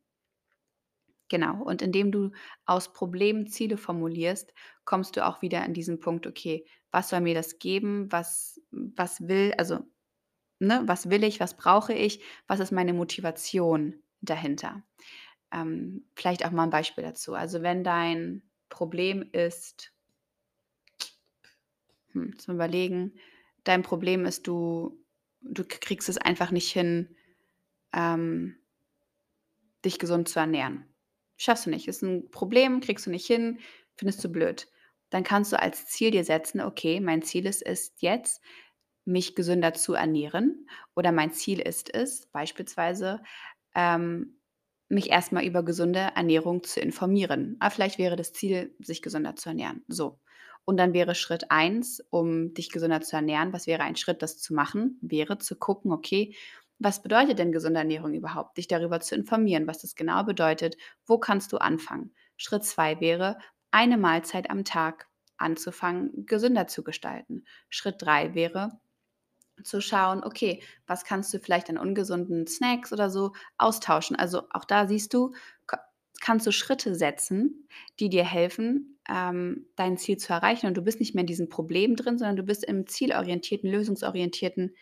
Genau, 1.29 1.63
und 1.63 1.83
indem 1.83 2.13
du 2.13 2.31
aus 2.67 2.93
Problemen 2.93 3.47
Ziele 3.47 3.77
formulierst, 3.79 4.53
kommst 4.85 5.17
du 5.17 5.27
auch 5.27 5.43
wieder 5.43 5.63
an 5.63 5.73
diesen 5.75 5.99
Punkt, 6.01 6.27
okay, 6.27 6.67
was 6.91 7.09
soll 7.09 7.21
mir 7.21 7.35
das 7.35 7.59
geben? 7.59 8.13
Was, 8.13 8.61
was 8.71 9.27
will, 9.27 9.55
also, 9.59 9.81
ne, 10.61 10.83
was 10.87 11.11
will 11.11 11.25
ich, 11.25 11.41
was 11.41 11.57
brauche 11.57 11.95
ich, 11.95 12.23
was 12.47 12.61
ist 12.61 12.73
meine 12.73 12.95
Motivation 12.95 14.03
dahinter? 14.23 14.85
Ähm, 15.53 16.07
vielleicht 16.17 16.45
auch 16.47 16.53
mal 16.53 16.65
ein 16.65 16.71
Beispiel 16.71 17.05
dazu. 17.05 17.35
Also 17.35 17.63
wenn 17.63 17.85
dein 17.85 18.43
Problem 18.71 19.29
ist, 19.33 19.93
hm, 22.13 22.39
zum 22.39 22.55
Überlegen, 22.55 23.13
dein 23.65 23.83
Problem 23.83 24.25
ist, 24.27 24.47
du, 24.47 24.99
du 25.43 25.65
kriegst 25.67 26.09
es 26.09 26.19
einfach 26.19 26.51
nicht 26.51 26.71
hin, 26.73 27.17
ähm, 27.93 28.57
dich 29.85 30.01
gesund 30.01 30.29
zu 30.29 30.41
ernähren. 30.41 30.85
Schaffst 31.37 31.67
du 31.67 31.71
nicht. 31.71 31.89
Ist 31.89 32.03
ein 32.03 32.31
Problem, 32.31 32.81
kriegst 32.81 33.07
du 33.07 33.11
nicht 33.11 33.27
hin, 33.27 33.59
findest 33.97 34.23
du 34.25 34.29
blöd. 34.31 34.69
Dann 35.11 35.25
kannst 35.25 35.53
du 35.53 35.61
als 35.61 35.87
Ziel 35.87 36.11
dir 36.11 36.25
setzen, 36.25 36.61
okay, 36.61 37.01
mein 37.01 37.23
Ziel 37.23 37.47
ist 37.47 37.63
es 37.65 37.93
jetzt, 37.99 38.43
mich 39.05 39.35
gesünder 39.35 39.75
zu 39.75 39.95
ernähren. 39.95 40.69
Oder 40.97 41.13
mein 41.13 41.33
Ziel 41.33 41.61
ist 41.61 41.93
es, 41.95 42.27
beispielsweise, 42.27 43.23
ähm, 43.75 44.39
mich 44.89 45.11
erstmal 45.11 45.45
über 45.45 45.63
gesunde 45.63 46.01
Ernährung 46.15 46.63
zu 46.63 46.81
informieren. 46.81 47.57
Aber 47.59 47.71
vielleicht 47.71 47.99
wäre 47.99 48.17
das 48.17 48.33
Ziel, 48.33 48.75
sich 48.81 49.03
gesünder 49.03 49.37
zu 49.37 49.49
ernähren. 49.51 49.83
So. 49.89 50.21
Und 50.65 50.77
dann 50.79 50.95
wäre 50.95 51.15
Schritt 51.15 51.51
eins, 51.51 52.03
um 52.11 52.55
dich 52.55 52.71
gesünder 52.71 53.01
zu 53.03 53.17
ernähren, 53.17 53.53
was 53.53 53.67
wäre 53.67 53.83
ein 53.83 53.97
Schritt, 53.97 54.23
das 54.23 54.39
zu 54.39 54.55
machen, 54.55 54.99
wäre 55.03 55.39
zu 55.39 55.57
gucken, 55.57 55.93
okay, 55.93 56.35
was 56.79 57.03
bedeutet 57.03 57.39
denn 57.39 57.53
gesunde 57.53 57.81
Ernährung 57.81 58.15
überhaupt? 58.15 58.57
Dich 58.57 58.69
darüber 58.69 59.01
zu 59.01 59.15
informieren, 59.15 59.67
was 59.67 59.81
das 59.81 59.95
genau 59.95 60.25
bedeutet. 60.25 60.77
Wo 61.07 61.19
kannst 61.19 61.53
du 61.53 61.59
anfangen? 61.59 62.15
Schritt 62.37 62.65
zwei 62.65 63.01
wäre, 63.01 63.39
eine 63.71 63.97
Mahlzeit 63.97 64.51
am 64.51 64.65
Tag 64.65 65.07
anzufangen, 65.37 66.27
gesünder 66.27 66.67
zu 66.67 66.85
gestalten. 66.85 67.45
Schritt 67.69 67.97
drei 67.99 68.35
wäre, 68.35 68.79
zu 69.63 69.81
schauen, 69.81 70.25
okay, 70.25 70.63
was 70.87 71.05
kannst 71.05 71.33
du 71.33 71.39
vielleicht 71.39 71.71
an 71.71 71.79
ungesunden 71.79 72.47
Snacks 72.47 72.93
oder 72.93 73.09
so 73.11 73.33
austauschen. 73.57 74.17
Also 74.17 74.43
auch 74.51 74.65
da 74.65 74.87
siehst 74.89 75.15
du, 75.15 75.33
kannst 76.21 76.47
du 76.47 76.53
Schritte 76.53 76.95
setzen, 76.95 77.69
die 78.01 78.09
dir 78.09 78.25
helfen, 78.25 78.99
ähm, 79.09 79.67
dein 79.77 79.97
Ziel 79.97 80.17
zu 80.17 80.33
erreichen. 80.33 80.67
Und 80.67 80.77
du 80.77 80.83
bist 80.83 80.99
nicht 80.99 81.15
mehr 81.15 81.23
in 81.23 81.29
diesem 81.29 81.49
Problem 81.49 81.97
drin, 81.97 82.19
sondern 82.19 82.37
du 82.37 82.43
bist 82.43 82.65
im 82.65 82.87
zielorientierten, 82.87 83.71
lösungsorientierten 83.71 84.75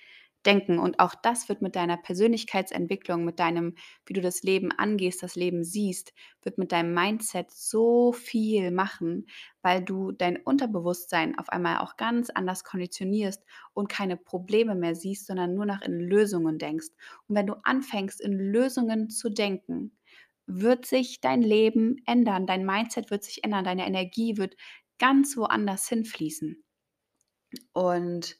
denken. 0.46 0.78
Und 0.78 0.98
auch 0.98 1.14
das 1.14 1.48
wird 1.48 1.62
mit 1.62 1.76
deiner 1.76 1.96
Persönlichkeitsentwicklung, 1.96 3.24
mit 3.24 3.38
deinem, 3.38 3.74
wie 4.06 4.12
du 4.12 4.20
das 4.20 4.42
Leben 4.42 4.72
angehst, 4.72 5.22
das 5.22 5.36
Leben 5.36 5.64
siehst, 5.64 6.12
wird 6.42 6.58
mit 6.58 6.72
deinem 6.72 6.94
Mindset 6.94 7.50
so 7.50 8.12
viel 8.12 8.70
machen, 8.70 9.26
weil 9.62 9.82
du 9.82 10.12
dein 10.12 10.36
Unterbewusstsein 10.36 11.38
auf 11.38 11.48
einmal 11.48 11.78
auch 11.78 11.96
ganz 11.96 12.30
anders 12.30 12.64
konditionierst 12.64 13.42
und 13.74 13.88
keine 13.88 14.16
Probleme 14.16 14.74
mehr 14.74 14.94
siehst, 14.94 15.26
sondern 15.26 15.54
nur 15.54 15.66
noch 15.66 15.82
in 15.82 16.00
Lösungen 16.00 16.58
denkst. 16.58 16.88
Und 17.28 17.36
wenn 17.36 17.46
du 17.46 17.54
anfängst, 17.64 18.20
in 18.20 18.32
Lösungen 18.32 19.10
zu 19.10 19.30
denken, 19.30 19.96
wird 20.46 20.86
sich 20.86 21.20
dein 21.20 21.42
Leben 21.42 21.96
ändern, 22.06 22.46
dein 22.46 22.66
Mindset 22.66 23.10
wird 23.10 23.24
sich 23.24 23.44
ändern, 23.44 23.64
deine 23.64 23.86
Energie 23.86 24.36
wird 24.36 24.56
ganz 24.98 25.36
woanders 25.36 25.88
hinfließen. 25.88 26.62
Und, 27.72 28.36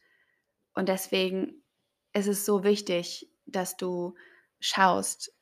und 0.75 0.89
deswegen 0.89 1.62
es 2.13 2.27
ist 2.27 2.45
so 2.45 2.65
wichtig, 2.65 3.31
dass 3.47 3.77
du 3.77 4.15
schaust, 4.61 5.35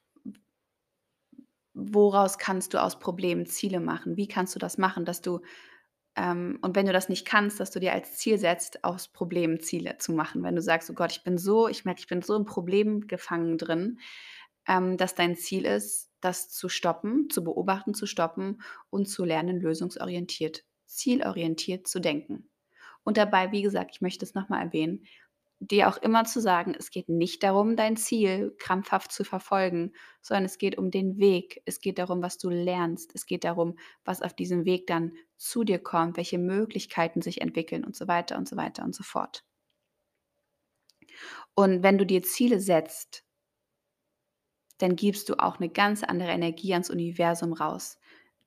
woraus 1.75 2.39
kannst 2.39 2.75
du 2.75 2.83
aus 2.83 2.99
Problemen 2.99 3.47
Ziele 3.47 3.81
machen? 3.81 4.17
Wie 4.17 4.29
kannst 4.29 4.55
du 4.55 4.59
das 4.59 4.79
machen, 4.79 5.05
dass 5.05 5.21
du, 5.21 5.41
ähm, 6.17 6.59
und 6.63 6.77
wenn 6.77 6.87
du 6.87 6.93
das 6.93 7.09
nicht 7.09 7.27
kannst, 7.27 7.61
dass 7.61 7.71
du 7.71 7.81
dir 7.81 7.93
als 7.93 8.17
Ziel 8.17 8.39
setzt, 8.39 8.85
aus 8.85 9.09
Problemen 9.09 9.61
Ziele 9.61 9.99
zu 9.99 10.13
machen. 10.13 10.43
Wenn 10.43 10.57
du 10.57 10.63
sagst, 10.63 10.91
oh 10.91 10.95
Gott, 10.95 11.13
ich 11.13 11.23
bin 11.23 11.39
so, 11.39 11.69
ich 11.69 11.85
merke, 11.85 12.01
ich 12.01 12.09
bin 12.09 12.23
so 12.23 12.37
im 12.37 12.45
Problem 12.45 13.07
gefangen 13.07 13.59
drin, 13.59 13.99
ähm, 14.69 14.97
dass 14.97 15.15
dein 15.15 15.37
Ziel 15.37 15.65
ist, 15.65 16.11
das 16.21 16.51
zu 16.51 16.69
stoppen, 16.69 17.31
zu 17.31 17.43
beobachten, 17.43 17.95
zu 17.95 18.07
stoppen 18.07 18.61
und 18.91 19.07
zu 19.07 19.25
lernen, 19.25 19.61
lösungsorientiert, 19.61 20.65
zielorientiert 20.87 21.89
zu 21.89 21.99
denken. 22.01 22.51
Und 23.03 23.17
dabei, 23.17 23.53
wie 23.53 23.63
gesagt, 23.63 23.93
ich 23.95 24.01
möchte 24.03 24.25
es 24.25 24.35
nochmal 24.35 24.63
erwähnen, 24.63 25.07
dir 25.61 25.89
auch 25.89 25.99
immer 25.99 26.25
zu 26.25 26.41
sagen, 26.41 26.75
es 26.77 26.91
geht 26.91 27.11
nicht 27.11 27.43
darum, 27.43 27.77
dein 27.77 27.97
Ziel 27.97 28.55
krampfhaft 28.59 29.13
zu 29.13 29.25
verfolgen, 29.25 29.93
sondern 30.23 30.47
es 30.47 30.57
geht 30.57 30.79
um 30.79 30.91
den 30.91 31.19
Weg. 31.19 31.63
Es 31.67 31.81
geht 31.81 31.99
darum, 31.99 32.23
was 32.23 32.39
du 32.39 32.49
lernst. 32.49 33.15
Es 33.15 33.27
geht 33.27 33.45
darum, 33.45 33.79
was 34.05 34.23
auf 34.23 34.35
diesem 34.35 34.65
Weg 34.65 34.87
dann 34.87 35.13
zu 35.37 35.63
dir 35.63 35.79
kommt, 35.79 36.17
welche 36.17 36.39
Möglichkeiten 36.39 37.21
sich 37.21 37.43
entwickeln 37.43 37.85
und 37.85 37.95
so 37.95 38.09
weiter 38.09 38.39
und 38.39 38.49
so 38.49 38.57
weiter 38.57 38.85
und 38.85 38.95
so 38.95 39.03
fort. 39.03 39.45
Und 41.55 41.83
wenn 41.83 41.99
du 41.99 42.07
dir 42.07 42.23
Ziele 42.23 42.59
setzt, 42.59 43.25
dann 44.79 44.97
gibst 44.97 45.29
du 45.29 45.35
auch 45.35 45.59
eine 45.59 45.69
ganz 45.69 46.03
andere 46.03 46.31
Energie 46.31 46.73
ans 46.73 46.89
Universum 46.89 47.53
raus. 47.53 47.99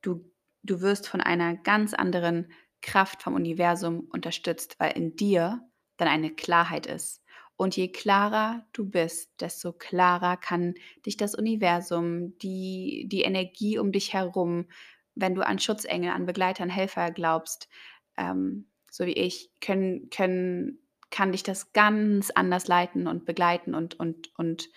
Du, 0.01 0.31
du 0.63 0.81
wirst 0.81 1.07
von 1.07 1.21
einer 1.21 1.55
ganz 1.57 1.93
anderen 1.93 2.51
Kraft 2.81 3.21
vom 3.21 3.35
Universum 3.35 4.07
unterstützt, 4.11 4.79
weil 4.79 4.97
in 4.97 5.15
dir 5.15 5.61
dann 6.03 6.13
eine 6.13 6.31
Klarheit 6.31 6.85
ist. 6.85 7.23
Und 7.55 7.77
je 7.77 7.89
klarer 7.89 8.65
du 8.73 8.89
bist, 8.89 9.29
desto 9.39 9.73
klarer 9.73 10.37
kann 10.37 10.73
dich 11.05 11.17
das 11.17 11.35
Universum, 11.35 12.37
die, 12.39 13.07
die 13.09 13.21
Energie 13.21 13.77
um 13.77 13.91
dich 13.91 14.13
herum, 14.13 14.67
wenn 15.15 15.35
du 15.35 15.45
an 15.45 15.59
Schutzengel, 15.59 16.11
an 16.11 16.25
Begleiter, 16.25 16.63
an 16.63 16.69
Helfer 16.69 17.11
glaubst, 17.11 17.69
ähm, 18.17 18.67
so 18.89 19.05
wie 19.05 19.13
ich, 19.13 19.51
können, 19.61 20.09
können, 20.09 20.79
kann 21.11 21.31
dich 21.31 21.43
das 21.43 21.73
ganz 21.73 22.31
anders 22.31 22.67
leiten 22.67 23.07
und 23.07 23.25
begleiten 23.25 23.75
und, 23.75 23.99
und, 23.99 24.31
und, 24.37 24.69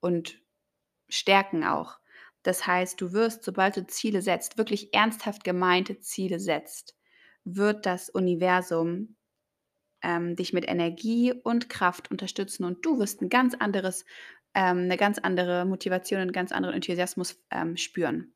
und 0.00 0.40
stärken 1.08 1.64
auch. 1.64 1.98
Das 2.42 2.66
heißt, 2.66 3.00
du 3.00 3.12
wirst, 3.12 3.44
sobald 3.44 3.76
du 3.76 3.86
Ziele 3.86 4.22
setzt, 4.22 4.58
wirklich 4.58 4.92
ernsthaft 4.94 5.42
gemeinte 5.42 6.00
Ziele 6.00 6.38
setzt, 6.38 6.96
wird 7.44 7.86
das 7.86 8.08
Universum 8.08 9.16
ähm, 10.06 10.36
dich 10.36 10.52
mit 10.52 10.68
Energie 10.68 11.32
und 11.32 11.68
Kraft 11.68 12.12
unterstützen 12.12 12.64
und 12.64 12.86
du 12.86 12.98
wirst 13.00 13.20
ein 13.22 13.28
ganz 13.28 13.54
anderes, 13.54 14.04
ähm, 14.54 14.78
eine 14.78 14.96
ganz 14.96 15.18
andere 15.18 15.64
Motivation, 15.66 16.20
einen 16.20 16.32
ganz 16.32 16.52
anderen 16.52 16.76
Enthusiasmus 16.76 17.42
ähm, 17.50 17.76
spüren. 17.76 18.32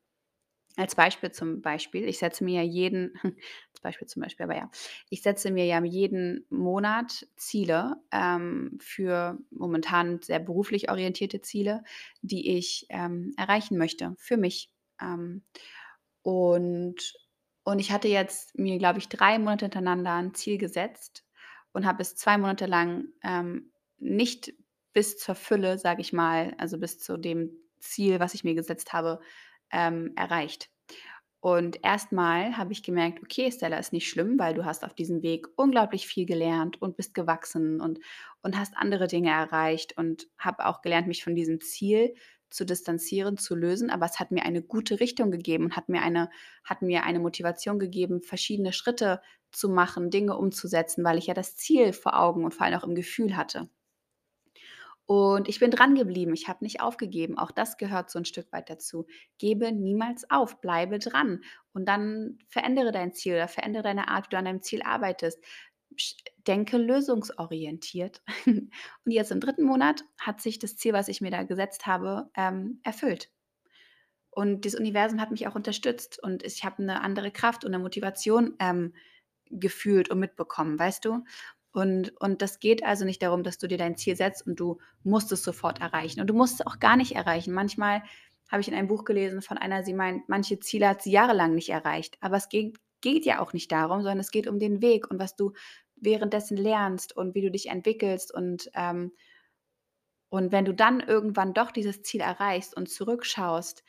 Als 0.75 0.95
Beispiel 0.95 1.31
zum 1.31 1.61
Beispiel, 1.61 2.05
ich 2.07 2.19
setze 2.19 2.43
mir 2.43 2.63
ja 2.63 2.69
jeden, 2.69 3.13
als 3.71 3.81
Beispiel 3.81 4.07
zum 4.07 4.21
Beispiel, 4.21 4.43
aber 4.43 4.55
ja, 4.55 4.69
ich 5.09 5.21
setze 5.21 5.49
mir 5.51 5.65
ja 5.65 5.81
jeden 5.83 6.45
Monat 6.49 7.25
Ziele 7.37 7.95
ähm, 8.11 8.77
für 8.81 9.37
momentan 9.49 10.21
sehr 10.21 10.39
beruflich 10.39 10.89
orientierte 10.91 11.41
Ziele, 11.41 11.83
die 12.21 12.57
ich 12.57 12.85
ähm, 12.89 13.33
erreichen 13.37 13.77
möchte 13.77 14.13
für 14.17 14.35
mich. 14.35 14.69
Ähm, 15.01 15.43
und, 16.21 17.13
und 17.63 17.79
ich 17.79 17.91
hatte 17.91 18.09
jetzt 18.09 18.57
mir, 18.57 18.77
glaube 18.77 18.99
ich, 18.99 19.07
drei 19.07 19.39
Monate 19.39 19.65
hintereinander 19.65 20.13
ein 20.15 20.33
Ziel 20.33 20.57
gesetzt 20.57 21.25
und 21.73 21.85
habe 21.85 22.01
es 22.01 22.15
zwei 22.15 22.37
Monate 22.37 22.65
lang 22.65 23.05
ähm, 23.23 23.71
nicht 23.97 24.53
bis 24.93 25.17
zur 25.17 25.35
Fülle, 25.35 25.77
sage 25.77 26.01
ich 26.01 26.13
mal, 26.13 26.53
also 26.57 26.77
bis 26.77 26.99
zu 26.99 27.17
dem 27.17 27.51
Ziel, 27.79 28.19
was 28.19 28.33
ich 28.33 28.43
mir 28.43 28.55
gesetzt 28.55 28.93
habe, 28.93 29.19
ähm, 29.71 30.13
erreicht. 30.15 30.69
Und 31.39 31.83
erstmal 31.83 32.55
habe 32.55 32.71
ich 32.71 32.83
gemerkt, 32.83 33.23
okay, 33.23 33.51
Stella 33.51 33.77
ist 33.77 33.93
nicht 33.93 34.07
schlimm, 34.07 34.37
weil 34.37 34.53
du 34.53 34.63
hast 34.63 34.85
auf 34.85 34.93
diesem 34.93 35.23
Weg 35.23 35.47
unglaublich 35.55 36.05
viel 36.05 36.27
gelernt 36.27 36.79
und 36.79 36.97
bist 36.97 37.15
gewachsen 37.15 37.81
und, 37.81 37.99
und 38.43 38.59
hast 38.59 38.77
andere 38.77 39.07
Dinge 39.07 39.31
erreicht 39.31 39.97
und 39.97 40.27
habe 40.37 40.65
auch 40.67 40.83
gelernt, 40.83 41.07
mich 41.07 41.23
von 41.23 41.33
diesem 41.33 41.59
Ziel 41.59 42.13
zu 42.51 42.65
distanzieren, 42.65 43.37
zu 43.37 43.55
lösen. 43.55 43.89
Aber 43.89 44.05
es 44.05 44.19
hat 44.19 44.31
mir 44.31 44.43
eine 44.43 44.61
gute 44.61 44.99
Richtung 44.99 45.31
gegeben 45.31 45.65
und 45.65 45.75
hat 45.75 45.89
mir 45.89 46.01
eine, 46.01 46.29
hat 46.63 46.81
mir 46.81 47.03
eine 47.03 47.19
Motivation 47.19 47.79
gegeben, 47.79 48.21
verschiedene 48.21 48.73
Schritte 48.73 49.21
zu 49.51 49.69
machen, 49.69 50.11
Dinge 50.11 50.37
umzusetzen, 50.37 51.03
weil 51.03 51.17
ich 51.17 51.27
ja 51.27 51.33
das 51.33 51.55
Ziel 51.55 51.93
vor 51.93 52.19
Augen 52.19 52.45
und 52.45 52.53
vor 52.53 52.65
allem 52.65 52.79
auch 52.79 52.83
im 52.87 52.95
Gefühl 52.95 53.35
hatte. 53.35 53.69
Und 55.05 55.49
ich 55.49 55.59
bin 55.59 55.71
dran 55.71 55.95
geblieben, 55.95 56.33
ich 56.33 56.47
habe 56.47 56.63
nicht 56.63 56.79
aufgegeben. 56.79 57.37
Auch 57.37 57.51
das 57.51 57.77
gehört 57.77 58.09
so 58.09 58.19
ein 58.19 58.23
Stück 58.25 58.51
weit 58.53 58.69
dazu. 58.69 59.07
Gebe 59.39 59.71
niemals 59.73 60.29
auf, 60.29 60.61
bleibe 60.61 60.99
dran 60.99 61.43
und 61.73 61.85
dann 61.85 62.39
verändere 62.47 62.93
dein 62.93 63.13
Ziel 63.13 63.33
oder 63.33 63.49
verändere 63.49 63.83
deine 63.83 64.07
Art, 64.07 64.27
wie 64.27 64.29
du 64.29 64.37
an 64.37 64.45
deinem 64.45 64.61
Ziel 64.61 64.81
arbeitest. 64.83 65.43
Denke 66.47 66.77
lösungsorientiert. 66.77 68.21
Und 68.45 68.71
jetzt 69.05 69.31
im 69.31 69.39
dritten 69.39 69.63
Monat 69.63 70.03
hat 70.19 70.41
sich 70.41 70.59
das 70.59 70.75
Ziel, 70.75 70.93
was 70.93 71.07
ich 71.07 71.21
mir 71.21 71.31
da 71.31 71.43
gesetzt 71.43 71.85
habe, 71.85 72.29
ähm, 72.35 72.79
erfüllt. 72.83 73.29
Und 74.29 74.65
das 74.65 74.75
Universum 74.75 75.19
hat 75.19 75.31
mich 75.31 75.47
auch 75.47 75.55
unterstützt 75.55 76.17
und 76.23 76.43
ich 76.43 76.63
habe 76.63 76.81
eine 76.81 77.01
andere 77.01 77.31
Kraft 77.31 77.65
und 77.65 77.73
eine 77.73 77.83
Motivation 77.83 78.55
ähm, 78.59 78.93
gefühlt 79.49 80.09
und 80.09 80.19
mitbekommen, 80.19 80.79
weißt 80.79 81.03
du? 81.03 81.25
Und, 81.73 82.19
und 82.19 82.41
das 82.41 82.59
geht 82.59 82.83
also 82.83 83.05
nicht 83.05 83.21
darum, 83.21 83.43
dass 83.43 83.57
du 83.57 83.67
dir 83.67 83.77
dein 83.77 83.97
Ziel 83.97 84.15
setzt 84.15 84.45
und 84.47 84.59
du 84.59 84.79
musst 85.03 85.31
es 85.31 85.43
sofort 85.43 85.81
erreichen. 85.81 86.21
Und 86.21 86.27
du 86.27 86.33
musst 86.33 86.59
es 86.59 86.65
auch 86.65 86.79
gar 86.79 86.95
nicht 86.95 87.15
erreichen. 87.15 87.53
Manchmal 87.53 88.03
habe 88.49 88.61
ich 88.61 88.67
in 88.67 88.73
einem 88.73 88.87
Buch 88.87 89.05
gelesen 89.05 89.41
von 89.41 89.57
einer, 89.57 89.83
sie 89.83 89.93
meint, 89.93 90.27
manche 90.27 90.59
Ziele 90.59 90.89
hat 90.89 91.01
sie 91.01 91.11
jahrelang 91.11 91.53
nicht 91.55 91.69
erreicht. 91.69 92.17
Aber 92.19 92.37
es 92.37 92.49
geht, 92.49 92.77
geht 93.01 93.25
ja 93.25 93.39
auch 93.39 93.53
nicht 93.53 93.71
darum, 93.71 94.01
sondern 94.01 94.19
es 94.19 94.31
geht 94.31 94.47
um 94.47 94.59
den 94.59 94.81
Weg 94.81 95.09
und 95.09 95.19
was 95.19 95.35
du 95.35 95.53
währenddessen 95.95 96.57
lernst 96.57 97.15
und 97.15 97.35
wie 97.35 97.41
du 97.41 97.51
dich 97.51 97.67
entwickelst. 97.69 98.33
Und, 98.33 98.69
ähm, 98.73 99.11
und 100.29 100.51
wenn 100.51 100.65
du 100.65 100.73
dann 100.73 100.99
irgendwann 100.99 101.53
doch 101.53 101.71
dieses 101.71 102.01
Ziel 102.03 102.21
erreichst 102.21 102.75
und 102.75 102.89
zurückschaust, 102.89 103.83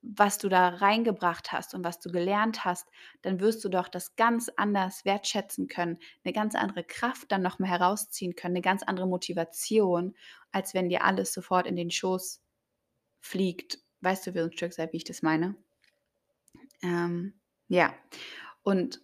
was 0.00 0.38
du 0.38 0.48
da 0.48 0.68
reingebracht 0.68 1.52
hast 1.52 1.74
und 1.74 1.84
was 1.84 1.98
du 2.00 2.10
gelernt 2.10 2.64
hast, 2.64 2.88
dann 3.22 3.40
wirst 3.40 3.64
du 3.64 3.68
doch 3.68 3.88
das 3.88 4.14
ganz 4.16 4.48
anders 4.56 5.04
wertschätzen 5.04 5.66
können, 5.66 5.98
eine 6.24 6.32
ganz 6.32 6.54
andere 6.54 6.84
Kraft 6.84 7.32
dann 7.32 7.42
noch 7.42 7.58
mal 7.58 7.68
herausziehen 7.68 8.36
können, 8.36 8.54
eine 8.54 8.62
ganz 8.62 8.82
andere 8.82 9.08
Motivation, 9.08 10.16
als 10.52 10.72
wenn 10.72 10.88
dir 10.88 11.04
alles 11.04 11.34
sofort 11.34 11.66
in 11.66 11.76
den 11.76 11.90
Schoß 11.90 12.40
fliegt. 13.20 13.80
Weißt 14.00 14.26
du, 14.26 14.34
wie 14.34 14.40
ein 14.40 14.52
Stück 14.52 14.72
sei, 14.72 14.88
wie 14.92 14.98
ich 14.98 15.04
das 15.04 15.22
meine? 15.22 15.56
Ähm, 16.82 17.34
ja, 17.68 17.94
und, 18.62 19.00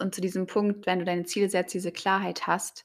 und 0.00 0.14
zu 0.14 0.20
diesem 0.20 0.46
Punkt, 0.46 0.86
wenn 0.86 0.98
du 0.98 1.04
deine 1.04 1.24
Ziele 1.24 1.48
setzt, 1.48 1.74
diese 1.74 1.92
Klarheit 1.92 2.46
hast, 2.46 2.84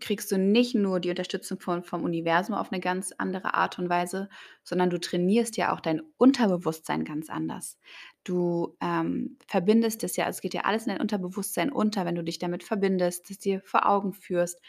kriegst 0.00 0.32
du 0.32 0.38
nicht 0.38 0.74
nur 0.74 1.00
die 1.00 1.10
Unterstützung 1.10 1.60
von, 1.60 1.84
vom 1.84 2.02
Universum 2.02 2.54
auf 2.54 2.72
eine 2.72 2.80
ganz 2.80 3.12
andere 3.16 3.54
Art 3.54 3.78
und 3.78 3.88
Weise, 3.88 4.28
sondern 4.64 4.90
du 4.90 4.98
trainierst 4.98 5.56
ja 5.56 5.72
auch 5.72 5.80
dein 5.80 6.02
Unterbewusstsein 6.16 7.04
ganz 7.04 7.30
anders. 7.30 7.78
Du 8.24 8.76
ähm, 8.80 9.38
verbindest 9.46 10.02
es 10.02 10.16
ja, 10.16 10.24
also 10.24 10.38
es 10.38 10.40
geht 10.40 10.54
ja 10.54 10.62
alles 10.62 10.84
in 10.84 10.90
dein 10.90 11.00
Unterbewusstsein 11.00 11.70
unter, 11.70 12.04
wenn 12.04 12.16
du 12.16 12.24
dich 12.24 12.38
damit 12.38 12.64
verbindest, 12.64 13.30
das 13.30 13.38
dir 13.38 13.60
vor 13.64 13.88
Augen 13.88 14.12
führst 14.12 14.60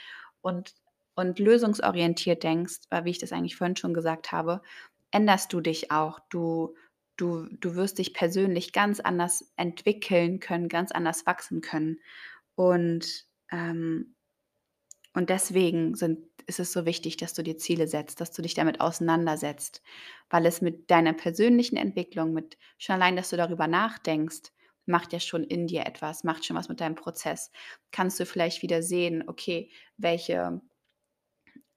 und, 0.42 0.76
und 1.16 1.40
lösungsorientiert 1.40 2.44
denkst, 2.44 2.82
wie 3.04 3.10
ich 3.10 3.20
das 3.20 3.32
eigentlich 3.32 3.56
vorhin 3.56 3.78
schon 3.78 3.94
gesagt 3.94 4.32
habe, 4.32 4.62
änderst 5.12 5.52
du 5.54 5.62
dich 5.62 5.92
auch. 5.92 6.20
Du, 6.30 6.76
du, 7.20 7.48
du 7.50 7.76
wirst 7.76 8.00
dich 8.00 8.14
persönlich 8.14 8.74
ganz 8.74 9.00
anders 9.00 9.52
entwickeln 9.58 10.40
können, 10.40 10.70
ganz 10.70 10.92
anders 10.92 11.26
wachsen 11.26 11.62
können. 11.62 12.00
Und 12.56 13.26
ähm, 13.52 14.16
und 15.14 15.30
deswegen 15.30 15.96
sind, 15.96 16.20
ist 16.46 16.60
es 16.60 16.72
so 16.72 16.86
wichtig, 16.86 17.18
dass 17.18 17.34
du 17.34 17.44
dir 17.44 17.58
Ziele 17.58 17.88
setzt, 17.88 18.22
dass 18.22 18.32
du 18.32 18.42
dich 18.42 18.54
damit 18.54 18.80
auseinandersetzt, 18.80 19.82
weil 20.30 20.46
es 20.46 20.62
mit 20.62 20.92
deiner 20.92 21.14
persönlichen 21.14 21.78
Entwicklung, 21.78 22.34
mit 22.34 22.58
schon 22.78 22.96
allein, 22.96 23.16
dass 23.16 23.30
du 23.30 23.38
darüber 23.38 23.68
nachdenkst, 23.68 24.52
macht 24.86 25.14
ja 25.14 25.20
schon 25.20 25.44
in 25.44 25.68
dir 25.68 25.86
etwas, 25.86 26.24
macht 26.24 26.46
schon 26.46 26.56
was 26.56 26.70
mit 26.70 26.80
deinem 26.80 26.96
Prozess. 26.96 27.52
Kannst 27.92 28.20
du 28.20 28.26
vielleicht 28.26 28.62
wieder 28.62 28.82
sehen, 28.82 29.24
okay, 29.28 29.72
welche, 29.98 30.62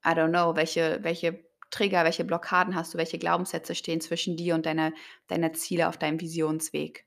I 0.05 0.09
don't 0.09 0.29
know, 0.29 0.55
welche, 0.55 0.99
welche 1.01 1.43
Trigger, 1.73 2.03
welche 2.03 2.23
Blockaden 2.25 2.75
hast 2.75 2.93
du, 2.93 2.97
welche 2.97 3.19
Glaubenssätze 3.19 3.75
stehen 3.75 4.01
zwischen 4.01 4.37
dir 4.37 4.55
und 4.55 4.65
deiner 4.65 4.93
deine 5.27 5.51
Ziele 5.53 5.89
auf 5.89 5.97
deinem 5.97 6.21
Visionsweg 6.21 7.05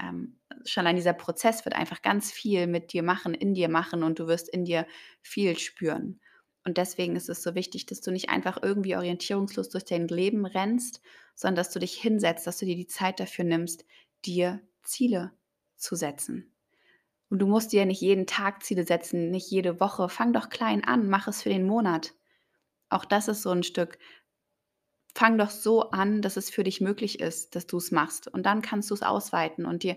ähm, 0.00 0.38
schon 0.64 0.82
allein 0.82 0.96
dieser 0.96 1.12
Prozess 1.12 1.64
wird 1.64 1.74
einfach 1.74 2.02
ganz 2.02 2.32
viel 2.32 2.66
mit 2.66 2.92
dir 2.92 3.02
machen, 3.02 3.34
in 3.34 3.54
dir 3.54 3.68
machen 3.68 4.02
und 4.02 4.18
du 4.18 4.26
wirst 4.26 4.48
in 4.48 4.64
dir 4.64 4.86
viel 5.22 5.58
spüren. 5.58 6.20
Und 6.64 6.78
deswegen 6.78 7.14
ist 7.16 7.28
es 7.28 7.42
so 7.42 7.54
wichtig, 7.54 7.86
dass 7.86 8.00
du 8.00 8.10
nicht 8.10 8.30
einfach 8.30 8.58
irgendwie 8.62 8.96
orientierungslos 8.96 9.68
durch 9.68 9.84
dein 9.84 10.08
Leben 10.08 10.46
rennst, 10.46 11.02
sondern 11.34 11.56
dass 11.56 11.70
du 11.70 11.78
dich 11.78 11.94
hinsetzt, 11.94 12.46
dass 12.46 12.58
du 12.58 12.64
dir 12.64 12.76
die 12.76 12.86
Zeit 12.86 13.20
dafür 13.20 13.44
nimmst, 13.44 13.84
dir 14.24 14.60
Ziele 14.82 15.32
zu 15.76 15.94
setzen. 15.94 16.54
Und 17.28 17.40
du 17.40 17.46
musst 17.46 17.72
dir 17.72 17.80
ja 17.80 17.86
nicht 17.86 18.00
jeden 18.00 18.26
Tag 18.26 18.62
Ziele 18.62 18.84
setzen, 18.84 19.30
nicht 19.30 19.50
jede 19.50 19.80
Woche. 19.80 20.08
Fang 20.08 20.32
doch 20.32 20.48
klein 20.48 20.84
an, 20.84 21.08
mach 21.08 21.28
es 21.28 21.42
für 21.42 21.48
den 21.50 21.66
Monat. 21.66 22.14
Auch 22.88 23.04
das 23.04 23.28
ist 23.28 23.42
so 23.42 23.50
ein 23.50 23.62
Stück 23.62 23.98
fang 25.16 25.38
doch 25.38 25.50
so 25.50 25.90
an, 25.90 26.22
dass 26.22 26.36
es 26.36 26.50
für 26.50 26.64
dich 26.64 26.80
möglich 26.80 27.20
ist, 27.20 27.54
dass 27.54 27.66
du 27.66 27.76
es 27.76 27.92
machst. 27.92 28.28
Und 28.28 28.44
dann 28.46 28.62
kannst 28.62 28.90
du 28.90 28.94
es 28.94 29.02
ausweiten 29.02 29.64
und 29.64 29.82
dir, 29.82 29.96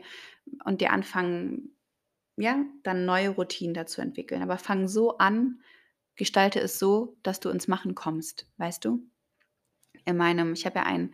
und 0.64 0.80
dir 0.82 0.92
anfangen, 0.92 1.76
ja, 2.38 2.64
dann 2.84 3.06
neue 3.06 3.30
Routinen 3.30 3.74
dazu 3.74 4.02
entwickeln. 4.02 4.44
Aber 4.44 4.60
fang 4.60 4.88
so 4.88 5.18
an, 5.18 5.62
gestalte 6.16 6.60
es 6.60 6.78
so, 6.78 7.18
dass 7.24 7.40
du 7.40 7.50
ins 7.50 7.68
Machen 7.68 7.96
kommst, 7.96 8.48
weißt 8.58 8.86
du? 8.86 9.02
In 10.06 10.18
meinem, 10.18 10.54
ich 10.54 10.66
habe 10.66 10.80
ja 10.80 10.86
ein, 10.86 11.14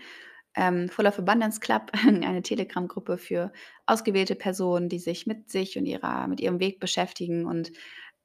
ähm, 0.55 0.89
Full 0.89 1.07
of 1.07 1.17
Abundance 1.17 1.61
Club, 1.61 1.91
eine 2.05 2.41
Telegram-Gruppe 2.41 3.17
für 3.17 3.53
ausgewählte 3.85 4.35
Personen, 4.35 4.89
die 4.89 4.99
sich 4.99 5.25
mit 5.25 5.49
sich 5.49 5.77
und 5.77 5.85
ihrer, 5.85 6.27
mit 6.27 6.41
ihrem 6.41 6.59
Weg 6.59 6.79
beschäftigen. 6.81 7.45
Und 7.45 7.71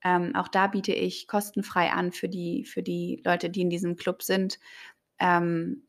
ähm, 0.04 0.34
auch 0.34 0.48
da 0.48 0.66
biete 0.68 0.92
ich 0.92 1.26
kostenfrei 1.26 1.90
an 1.92 2.12
für 2.12 2.28
die, 2.28 2.64
für 2.64 2.82
die 2.82 3.22
Leute, 3.24 3.50
die 3.50 3.62
in 3.62 3.70
diesem 3.70 3.96
Club 3.96 4.22
sind, 4.22 4.58
ähm, 5.18 5.84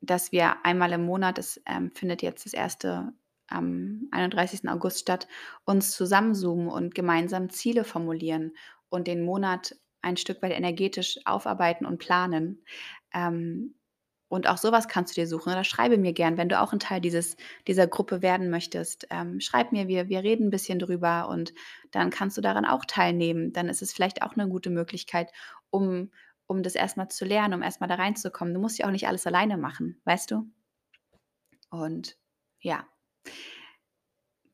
dass 0.00 0.32
wir 0.32 0.64
einmal 0.64 0.92
im 0.92 1.04
Monat, 1.04 1.38
das 1.38 1.60
ähm, 1.66 1.90
findet 1.94 2.22
jetzt 2.22 2.46
das 2.46 2.52
erste 2.52 3.12
am 3.48 4.08
31. 4.10 4.68
August 4.68 5.00
statt, 5.00 5.28
uns 5.64 5.92
zusammenzoomen 5.92 6.68
und 6.68 6.94
gemeinsam 6.94 7.48
Ziele 7.50 7.84
formulieren 7.84 8.52
und 8.88 9.06
den 9.06 9.22
Monat 9.24 9.76
ein 10.02 10.16
Stück 10.16 10.42
weit 10.42 10.52
energetisch 10.52 11.18
aufarbeiten 11.24 11.86
und 11.86 11.98
planen. 11.98 12.64
Ähm, 13.14 13.75
und 14.28 14.48
auch 14.48 14.58
sowas 14.58 14.88
kannst 14.88 15.16
du 15.16 15.20
dir 15.20 15.26
suchen 15.26 15.52
oder 15.52 15.64
schreibe 15.64 15.98
mir 15.98 16.12
gern, 16.12 16.36
wenn 16.36 16.48
du 16.48 16.60
auch 16.60 16.72
ein 16.72 16.80
Teil 16.80 17.00
dieses, 17.00 17.36
dieser 17.66 17.86
Gruppe 17.86 18.22
werden 18.22 18.50
möchtest. 18.50 19.06
Ähm, 19.10 19.40
schreib 19.40 19.72
mir, 19.72 19.86
wir, 19.88 20.08
wir 20.08 20.22
reden 20.22 20.48
ein 20.48 20.50
bisschen 20.50 20.78
drüber 20.78 21.28
und 21.28 21.54
dann 21.92 22.10
kannst 22.10 22.36
du 22.36 22.40
daran 22.40 22.64
auch 22.64 22.84
teilnehmen. 22.84 23.52
Dann 23.52 23.68
ist 23.68 23.82
es 23.82 23.92
vielleicht 23.92 24.22
auch 24.22 24.34
eine 24.36 24.48
gute 24.48 24.70
Möglichkeit, 24.70 25.30
um, 25.70 26.10
um 26.46 26.62
das 26.62 26.74
erstmal 26.74 27.08
zu 27.08 27.24
lernen, 27.24 27.54
um 27.54 27.62
erstmal 27.62 27.88
da 27.88 27.94
reinzukommen. 27.94 28.54
Du 28.54 28.60
musst 28.60 28.78
ja 28.78 28.86
auch 28.86 28.90
nicht 28.92 29.06
alles 29.06 29.26
alleine 29.26 29.56
machen, 29.56 30.00
weißt 30.04 30.32
du? 30.32 30.50
Und 31.70 32.16
ja, 32.60 32.86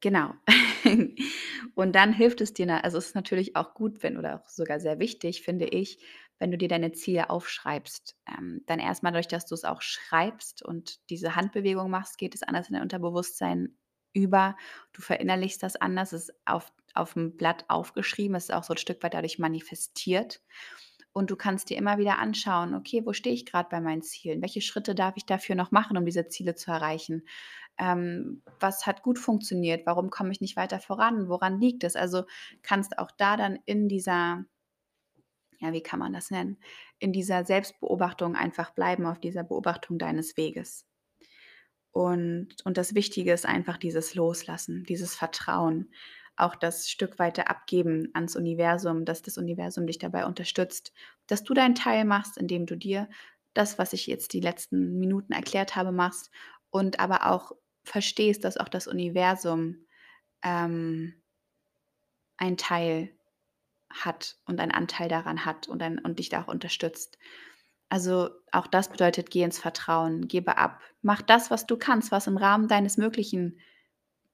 Genau. 0.03 0.35
Und 1.75 1.93
dann 1.95 2.13
hilft 2.13 2.41
es 2.41 2.53
dir, 2.53 2.85
also 2.85 2.99
es 2.99 3.07
ist 3.07 3.15
natürlich 3.15 3.55
auch 3.57 3.73
gut, 3.73 4.03
wenn 4.03 4.19
oder 4.19 4.41
auch 4.41 4.49
sogar 4.49 4.81
sehr 4.81 4.99
wichtig, 4.99 5.43
finde 5.43 5.67
ich, 5.67 6.05
wenn 6.43 6.51
du 6.51 6.59
dir 6.59 6.67
deine 6.67 6.91
Ziele 6.91 7.31
aufschreibst. 7.31 8.17
Ähm, 8.27 8.63
dann 8.67 8.81
erstmal 8.81 9.13
dadurch, 9.13 9.29
dass 9.29 9.47
du 9.47 9.55
es 9.55 9.63
auch 9.65 9.81
schreibst 9.81 10.61
und 10.65 10.99
diese 11.09 11.37
Handbewegung 11.37 11.89
machst, 11.89 12.19
geht 12.19 12.35
es 12.35 12.43
anders 12.43 12.69
in 12.69 12.75
dein 12.75 12.83
Unterbewusstsein 12.83 13.79
über. 14.13 14.57
Du 14.93 15.03
verinnerlichst 15.03 15.63
das 15.63 15.77
anders, 15.77 16.13
es 16.13 16.31
ist 16.31 16.35
auf, 16.45 16.73
auf 16.95 17.13
dem 17.13 17.37
Blatt 17.37 17.65
aufgeschrieben, 17.69 18.35
es 18.35 18.45
ist 18.47 18.55
auch 18.55 18.65
so 18.65 18.75
ein 18.75 18.79
Stück 18.79 19.05
weit 19.05 19.15
dadurch 19.15 19.39
manifestiert. 19.39 20.43
Und 21.13 21.31
du 21.31 21.37
kannst 21.37 21.71
dir 21.71 21.77
immer 21.77 21.99
wieder 21.99 22.19
anschauen, 22.19 22.75
okay, 22.75 23.03
wo 23.07 23.13
stehe 23.13 23.37
ich 23.37 23.47
gerade 23.47 23.69
bei 23.69 23.81
meinen 23.81 24.03
Zielen? 24.03 24.43
Welche 24.43 24.63
Schritte 24.63 24.97
darf 24.97 25.15
ich 25.17 25.27
dafür 25.27 25.55
noch 25.55 25.71
machen, 25.71 25.97
um 25.97 26.05
diese 26.05 26.27
Ziele 26.27 26.57
zu 26.57 26.73
erreichen? 26.73 27.23
Ähm, 27.79 28.43
was 28.59 28.85
hat 28.85 29.03
gut 29.03 29.21
funktioniert? 29.21 29.87
Warum 29.87 30.11
komme 30.11 30.33
ich 30.33 30.41
nicht 30.41 30.57
weiter 30.57 30.81
voran? 30.81 31.29
Woran 31.29 31.61
liegt 31.61 31.85
es? 31.85 31.95
Also 31.95 32.25
kannst 32.63 32.99
auch 32.99 33.13
da 33.17 33.37
dann 33.37 33.61
in 33.65 33.89
dieser, 33.89 34.45
ja, 35.63 35.73
wie 35.73 35.83
kann 35.83 36.01
man 36.01 36.13
das 36.13 36.31
nennen? 36.31 36.59
In 36.99 37.13
dieser 37.13 37.45
Selbstbeobachtung 37.45 38.35
einfach 38.35 38.71
bleiben, 38.73 39.07
auf 39.07 39.21
dieser 39.21 39.45
Beobachtung 39.45 39.99
deines 39.99 40.37
Weges. 40.37 40.85
Und, 41.93 42.49
und 42.65 42.77
das 42.77 42.95
Wichtige 42.95 43.33
ist 43.33 43.47
einfach 43.47 43.77
dieses 43.77 44.15
Loslassen, 44.15 44.85
dieses 44.85 45.15
Vertrauen 45.15 45.91
auch 46.37 46.57
das 46.57 46.89
Stück 46.91 47.19
weiter 47.19 47.49
abgeben 47.51 48.09
ans 48.15 48.35
Universum, 48.35 49.05
dass 49.05 49.23
das 49.23 49.39
Universum 49.39 49.87
dich 49.87 49.99
dabei 49.99 50.25
unterstützt, 50.25 50.93
dass 51.27 51.45
du 51.45 51.55
deinen 51.55 51.75
Teil 51.75 52.05
machst, 52.05 52.39
indem 52.39 52.67
du 52.67 52.77
dir 52.77 53.09
das, 53.55 53.79
was 53.79 53.93
ich 53.93 54.07
jetzt 54.07 54.33
die 54.33 54.41
letzten 54.41 54.99
Minuten 54.99 55.33
erklärt 55.33 55.77
habe, 55.77 55.93
machst 55.93 56.31
und 56.71 56.99
aber 56.99 57.31
auch 57.31 57.53
verstehst, 57.85 58.45
dass 58.45 58.57
auch 58.57 58.69
das 58.69 58.87
Universum 58.87 59.85
ähm, 60.43 61.23
ein 62.39 62.57
Teil 62.57 63.15
hat 63.93 64.37
und 64.47 64.61
einen 64.61 64.73
Anteil 64.73 65.09
daran 65.09 65.45
hat 65.45 65.69
und, 65.69 65.83
ein, 65.83 65.99
und 65.99 66.19
dich 66.19 66.29
da 66.29 66.43
auch 66.43 66.49
unterstützt. 66.49 67.19
Also 67.89 68.31
auch 68.53 68.67
das 68.67 68.89
bedeutet, 68.89 69.31
geh 69.31 69.43
ins 69.43 69.59
Vertrauen, 69.59 70.29
gebe 70.29 70.57
ab, 70.57 70.81
mach 71.03 71.23
das, 71.23 71.51
was 71.51 71.67
du 71.67 71.77
kannst, 71.77 72.11
was 72.11 72.27
im 72.27 72.37
Rahmen 72.39 72.69
deines 72.69 72.97
Möglichen 72.97 73.59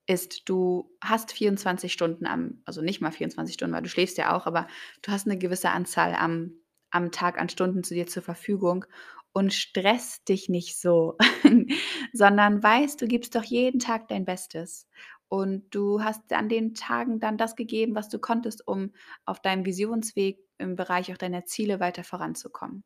ist, 0.07 0.49
du 0.49 0.91
hast 1.03 1.33
24 1.33 1.93
Stunden 1.93 2.27
am, 2.27 2.63
also 2.65 2.81
nicht 2.81 3.01
mal 3.01 3.13
24 3.13 3.55
Stunden, 3.55 3.75
weil 3.75 3.83
du 3.83 3.89
schläfst 3.89 4.17
ja 4.17 4.35
auch, 4.35 4.47
aber 4.47 4.67
du 5.03 5.13
hast 5.13 5.27
eine 5.27 5.39
gewisse 5.39 5.71
Anzahl 5.71 6.15
am, 6.15 6.53
am 6.91 7.13
Tag 7.13 7.39
an 7.39 7.49
Stunden 7.51 7.85
zu 7.85 7.95
dir 7.95 8.07
zur 8.07 8.23
Verfügung 8.23 8.87
und 9.33 9.53
stress 9.53 10.25
dich 10.25 10.49
nicht 10.49 10.81
so, 10.81 11.17
sondern 12.13 12.63
weißt, 12.63 13.01
du 13.01 13.07
gibst 13.07 13.35
doch 13.35 13.45
jeden 13.45 13.81
Tag 13.81 14.09
dein 14.09 14.25
Bestes. 14.25 14.89
Und 15.29 15.75
du 15.75 16.03
hast 16.03 16.33
an 16.33 16.49
den 16.49 16.75
Tagen 16.75 17.21
dann 17.21 17.37
das 17.37 17.55
gegeben, 17.55 17.95
was 17.95 18.09
du 18.09 18.19
konntest, 18.19 18.67
um 18.67 18.93
auf 19.25 19.41
deinem 19.41 19.67
Visionsweg 19.67 20.39
im 20.59 20.75
Bereich 20.77 21.13
auch 21.13 21.19
deiner 21.19 21.45
Ziele 21.45 21.81
weiter 21.81 22.05
voranzukommen. 22.05 22.85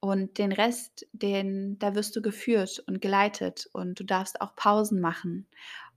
Und 0.00 0.38
den 0.38 0.52
Rest, 0.52 1.06
den, 1.12 1.78
da 1.78 1.94
wirst 1.94 2.16
du 2.16 2.22
geführt 2.22 2.82
und 2.86 3.00
geleitet 3.00 3.68
und 3.72 3.98
du 3.98 4.04
darfst 4.04 4.40
auch 4.40 4.54
Pausen 4.54 5.00
machen 5.00 5.48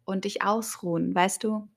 und 0.05 0.25
dich 0.25 0.41
ausruhen, 0.41 1.13
weißt 1.13 1.43
du? 1.43 1.69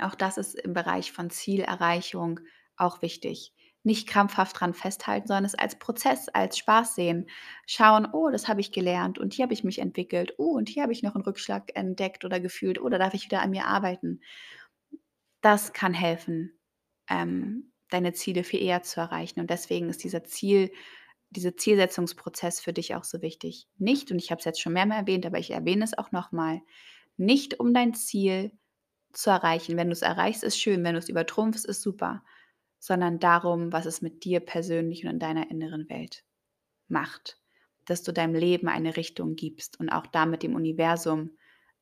Auch 0.00 0.14
das 0.14 0.38
ist 0.38 0.54
im 0.54 0.72
Bereich 0.72 1.12
von 1.12 1.30
Zielerreichung 1.30 2.40
auch 2.76 3.02
wichtig. 3.02 3.52
Nicht 3.82 4.08
krampfhaft 4.08 4.60
dran 4.60 4.74
festhalten, 4.74 5.26
sondern 5.26 5.46
es 5.46 5.54
als 5.54 5.78
Prozess, 5.78 6.28
als 6.28 6.58
Spaß 6.58 6.94
sehen. 6.94 7.28
Schauen, 7.66 8.06
oh, 8.12 8.30
das 8.30 8.46
habe 8.46 8.60
ich 8.60 8.72
gelernt 8.72 9.18
und 9.18 9.32
hier 9.32 9.44
habe 9.44 9.54
ich 9.54 9.64
mich 9.64 9.78
entwickelt. 9.78 10.34
Oh, 10.38 10.56
und 10.56 10.68
hier 10.68 10.82
habe 10.82 10.92
ich 10.92 11.02
noch 11.02 11.14
einen 11.14 11.24
Rückschlag 11.24 11.70
entdeckt 11.74 12.24
oder 12.24 12.40
gefühlt. 12.40 12.80
Oder 12.80 12.98
darf 12.98 13.14
ich 13.14 13.24
wieder 13.24 13.40
an 13.40 13.50
mir 13.50 13.66
arbeiten? 13.66 14.20
Das 15.40 15.72
kann 15.72 15.94
helfen, 15.94 16.58
ähm, 17.08 17.72
deine 17.88 18.12
Ziele 18.12 18.44
viel 18.44 18.62
eher 18.62 18.82
zu 18.82 19.00
erreichen. 19.00 19.40
Und 19.40 19.50
deswegen 19.50 19.88
ist 19.88 20.04
dieser 20.04 20.24
Ziel, 20.24 20.70
dieser 21.30 21.56
Zielsetzungsprozess 21.56 22.60
für 22.60 22.72
dich 22.72 22.94
auch 22.94 23.04
so 23.04 23.22
wichtig. 23.22 23.66
Nicht, 23.78 24.10
und 24.10 24.18
ich 24.18 24.30
habe 24.30 24.40
es 24.40 24.44
jetzt 24.44 24.60
schon 24.60 24.74
mehrmals 24.74 25.02
erwähnt, 25.02 25.24
aber 25.26 25.38
ich 25.38 25.52
erwähne 25.52 25.84
es 25.84 25.96
auch 25.96 26.12
nochmal, 26.12 26.60
nicht 27.16 27.60
um 27.60 27.72
dein 27.72 27.94
Ziel 27.94 28.52
zu 29.12 29.30
erreichen. 29.30 29.76
Wenn 29.76 29.88
du 29.88 29.92
es 29.92 30.02
erreichst, 30.02 30.44
ist 30.44 30.58
schön. 30.60 30.84
Wenn 30.84 30.94
du 30.94 30.98
es 30.98 31.08
übertrumpfst, 31.08 31.64
ist 31.64 31.82
super. 31.82 32.22
Sondern 32.80 33.20
darum, 33.20 33.72
was 33.72 33.86
es 33.86 34.02
mit 34.02 34.24
dir 34.24 34.40
persönlich 34.40 35.04
und 35.04 35.10
in 35.10 35.18
deiner 35.20 35.50
inneren 35.50 35.88
Welt 35.88 36.24
macht. 36.88 37.38
Dass 37.84 38.02
du 38.02 38.12
deinem 38.12 38.34
Leben 38.34 38.68
eine 38.68 38.96
Richtung 38.96 39.36
gibst 39.36 39.78
und 39.78 39.90
auch 39.90 40.06
damit 40.06 40.42
dem 40.42 40.56
Universum 40.56 41.36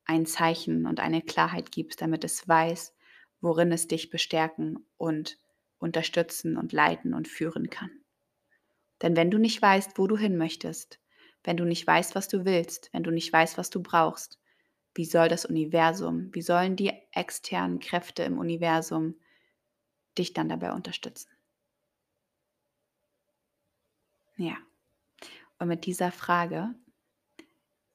ein 0.04 0.26
Zeichen 0.26 0.86
und 0.86 1.00
eine 1.00 1.22
Klarheit 1.22 1.72
gibst, 1.72 2.02
damit 2.02 2.24
es 2.24 2.46
weiß, 2.46 2.94
worin 3.40 3.72
es 3.72 3.86
dich 3.86 4.10
bestärken 4.10 4.86
und 4.96 5.38
unterstützen 5.78 6.56
und 6.56 6.72
leiten 6.72 7.14
und 7.14 7.28
führen 7.28 7.70
kann. 7.70 7.90
Denn 9.02 9.16
wenn 9.16 9.30
du 9.30 9.38
nicht 9.38 9.62
weißt, 9.62 9.98
wo 9.98 10.06
du 10.06 10.16
hin 10.16 10.36
möchtest, 10.36 10.98
wenn 11.44 11.56
du 11.56 11.64
nicht 11.64 11.86
weißt, 11.86 12.14
was 12.14 12.28
du 12.28 12.44
willst, 12.44 12.90
wenn 12.92 13.04
du 13.04 13.10
nicht 13.10 13.32
weißt, 13.32 13.58
was 13.58 13.70
du 13.70 13.82
brauchst, 13.82 14.40
wie 14.94 15.04
soll 15.04 15.28
das 15.28 15.44
Universum, 15.44 16.30
wie 16.32 16.42
sollen 16.42 16.74
die 16.74 16.92
externen 17.12 17.78
Kräfte 17.78 18.24
im 18.24 18.38
Universum 18.38 19.14
dich 20.16 20.32
dann 20.32 20.48
dabei 20.48 20.72
unterstützen? 20.72 21.30
Ja, 24.36 24.56
und 25.58 25.68
mit 25.68 25.86
dieser 25.86 26.12
Frage 26.12 26.74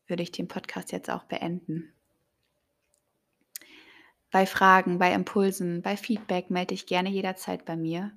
würde 0.07 0.23
ich 0.23 0.31
den 0.31 0.47
Podcast 0.47 0.91
jetzt 0.91 1.09
auch 1.09 1.23
beenden. 1.23 1.93
Bei 4.29 4.45
Fragen, 4.45 4.99
bei 4.99 5.13
Impulsen, 5.13 5.81
bei 5.81 5.95
Feedback 5.95 6.49
melde 6.49 6.73
dich 6.73 6.85
gerne 6.85 7.09
jederzeit 7.09 7.65
bei 7.65 7.77
mir. 7.77 8.11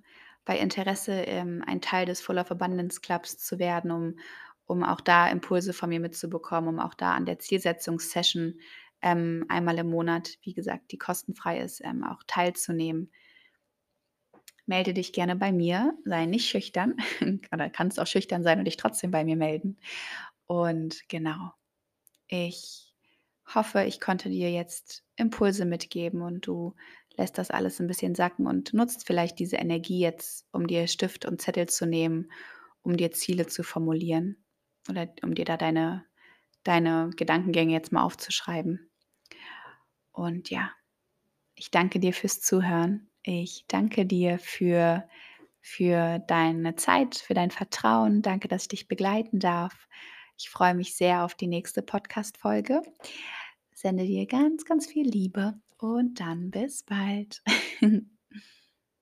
Bei 0.44 0.58
Interesse, 0.58 1.12
ähm, 1.12 1.62
ein 1.66 1.80
Teil 1.80 2.06
des 2.06 2.20
Full 2.20 2.38
of 2.38 2.50
Abundance 2.50 3.00
Clubs 3.00 3.38
zu 3.38 3.58
werden, 3.58 3.90
um 3.90 4.16
um 4.66 4.82
auch 4.82 5.00
da 5.00 5.28
Impulse 5.28 5.72
von 5.72 5.88
mir 5.88 6.00
mitzubekommen, 6.00 6.68
um 6.68 6.80
auch 6.80 6.94
da 6.94 7.14
an 7.14 7.24
der 7.24 7.38
Zielsetzungssession 7.38 8.58
ähm, 9.00 9.44
einmal 9.48 9.78
im 9.78 9.88
Monat, 9.88 10.38
wie 10.42 10.54
gesagt, 10.54 10.90
die 10.92 10.98
kostenfrei 10.98 11.60
ist, 11.60 11.80
ähm, 11.84 12.04
auch 12.04 12.22
teilzunehmen. 12.26 13.12
Melde 14.66 14.94
dich 14.94 15.12
gerne 15.12 15.36
bei 15.36 15.52
mir, 15.52 15.96
sei 16.04 16.26
nicht 16.26 16.48
schüchtern, 16.48 16.96
oder 17.52 17.70
kannst 17.70 18.00
auch 18.00 18.06
schüchtern 18.06 18.42
sein 18.42 18.58
und 18.58 18.64
dich 18.66 18.76
trotzdem 18.76 19.10
bei 19.10 19.24
mir 19.24 19.36
melden. 19.36 19.78
Und 20.46 21.08
genau, 21.08 21.52
ich 22.28 22.94
hoffe, 23.54 23.84
ich 23.84 24.00
konnte 24.00 24.28
dir 24.28 24.50
jetzt 24.50 25.04
Impulse 25.16 25.64
mitgeben 25.64 26.22
und 26.22 26.46
du 26.46 26.74
lässt 27.16 27.38
das 27.38 27.50
alles 27.50 27.80
ein 27.80 27.86
bisschen 27.86 28.14
sacken 28.14 28.46
und 28.46 28.74
nutzt 28.74 29.06
vielleicht 29.06 29.38
diese 29.38 29.56
Energie 29.56 30.00
jetzt, 30.00 30.46
um 30.52 30.66
dir 30.66 30.86
Stift 30.88 31.24
und 31.24 31.40
Zettel 31.40 31.68
zu 31.68 31.86
nehmen, 31.86 32.30
um 32.82 32.96
dir 32.96 33.12
Ziele 33.12 33.46
zu 33.46 33.62
formulieren 33.62 34.44
oder 34.88 35.08
um 35.22 35.34
dir 35.34 35.44
da 35.44 35.56
deine, 35.56 36.04
deine 36.64 37.10
Gedankengänge 37.16 37.72
jetzt 37.72 37.92
mal 37.92 38.02
aufzuschreiben. 38.02 38.90
Und 40.12 40.50
ja, 40.50 40.70
ich 41.54 41.70
danke 41.70 42.00
dir 42.00 42.12
fürs 42.12 42.40
Zuhören. 42.40 43.08
Ich 43.28 43.64
danke 43.66 44.06
dir 44.06 44.38
für, 44.38 45.08
für 45.60 46.20
deine 46.20 46.76
Zeit, 46.76 47.16
für 47.16 47.34
dein 47.34 47.50
Vertrauen. 47.50 48.22
Danke, 48.22 48.46
dass 48.46 48.62
ich 48.62 48.68
dich 48.68 48.88
begleiten 48.88 49.40
darf. 49.40 49.88
Ich 50.38 50.48
freue 50.48 50.74
mich 50.74 50.94
sehr 50.94 51.24
auf 51.24 51.34
die 51.34 51.48
nächste 51.48 51.82
Podcast-Folge. 51.82 52.82
Sende 53.74 54.04
dir 54.04 54.26
ganz, 54.26 54.64
ganz 54.64 54.86
viel 54.86 55.08
Liebe 55.08 55.60
und 55.78 56.20
dann 56.20 56.52
bis 56.52 56.84
bald. 56.84 57.42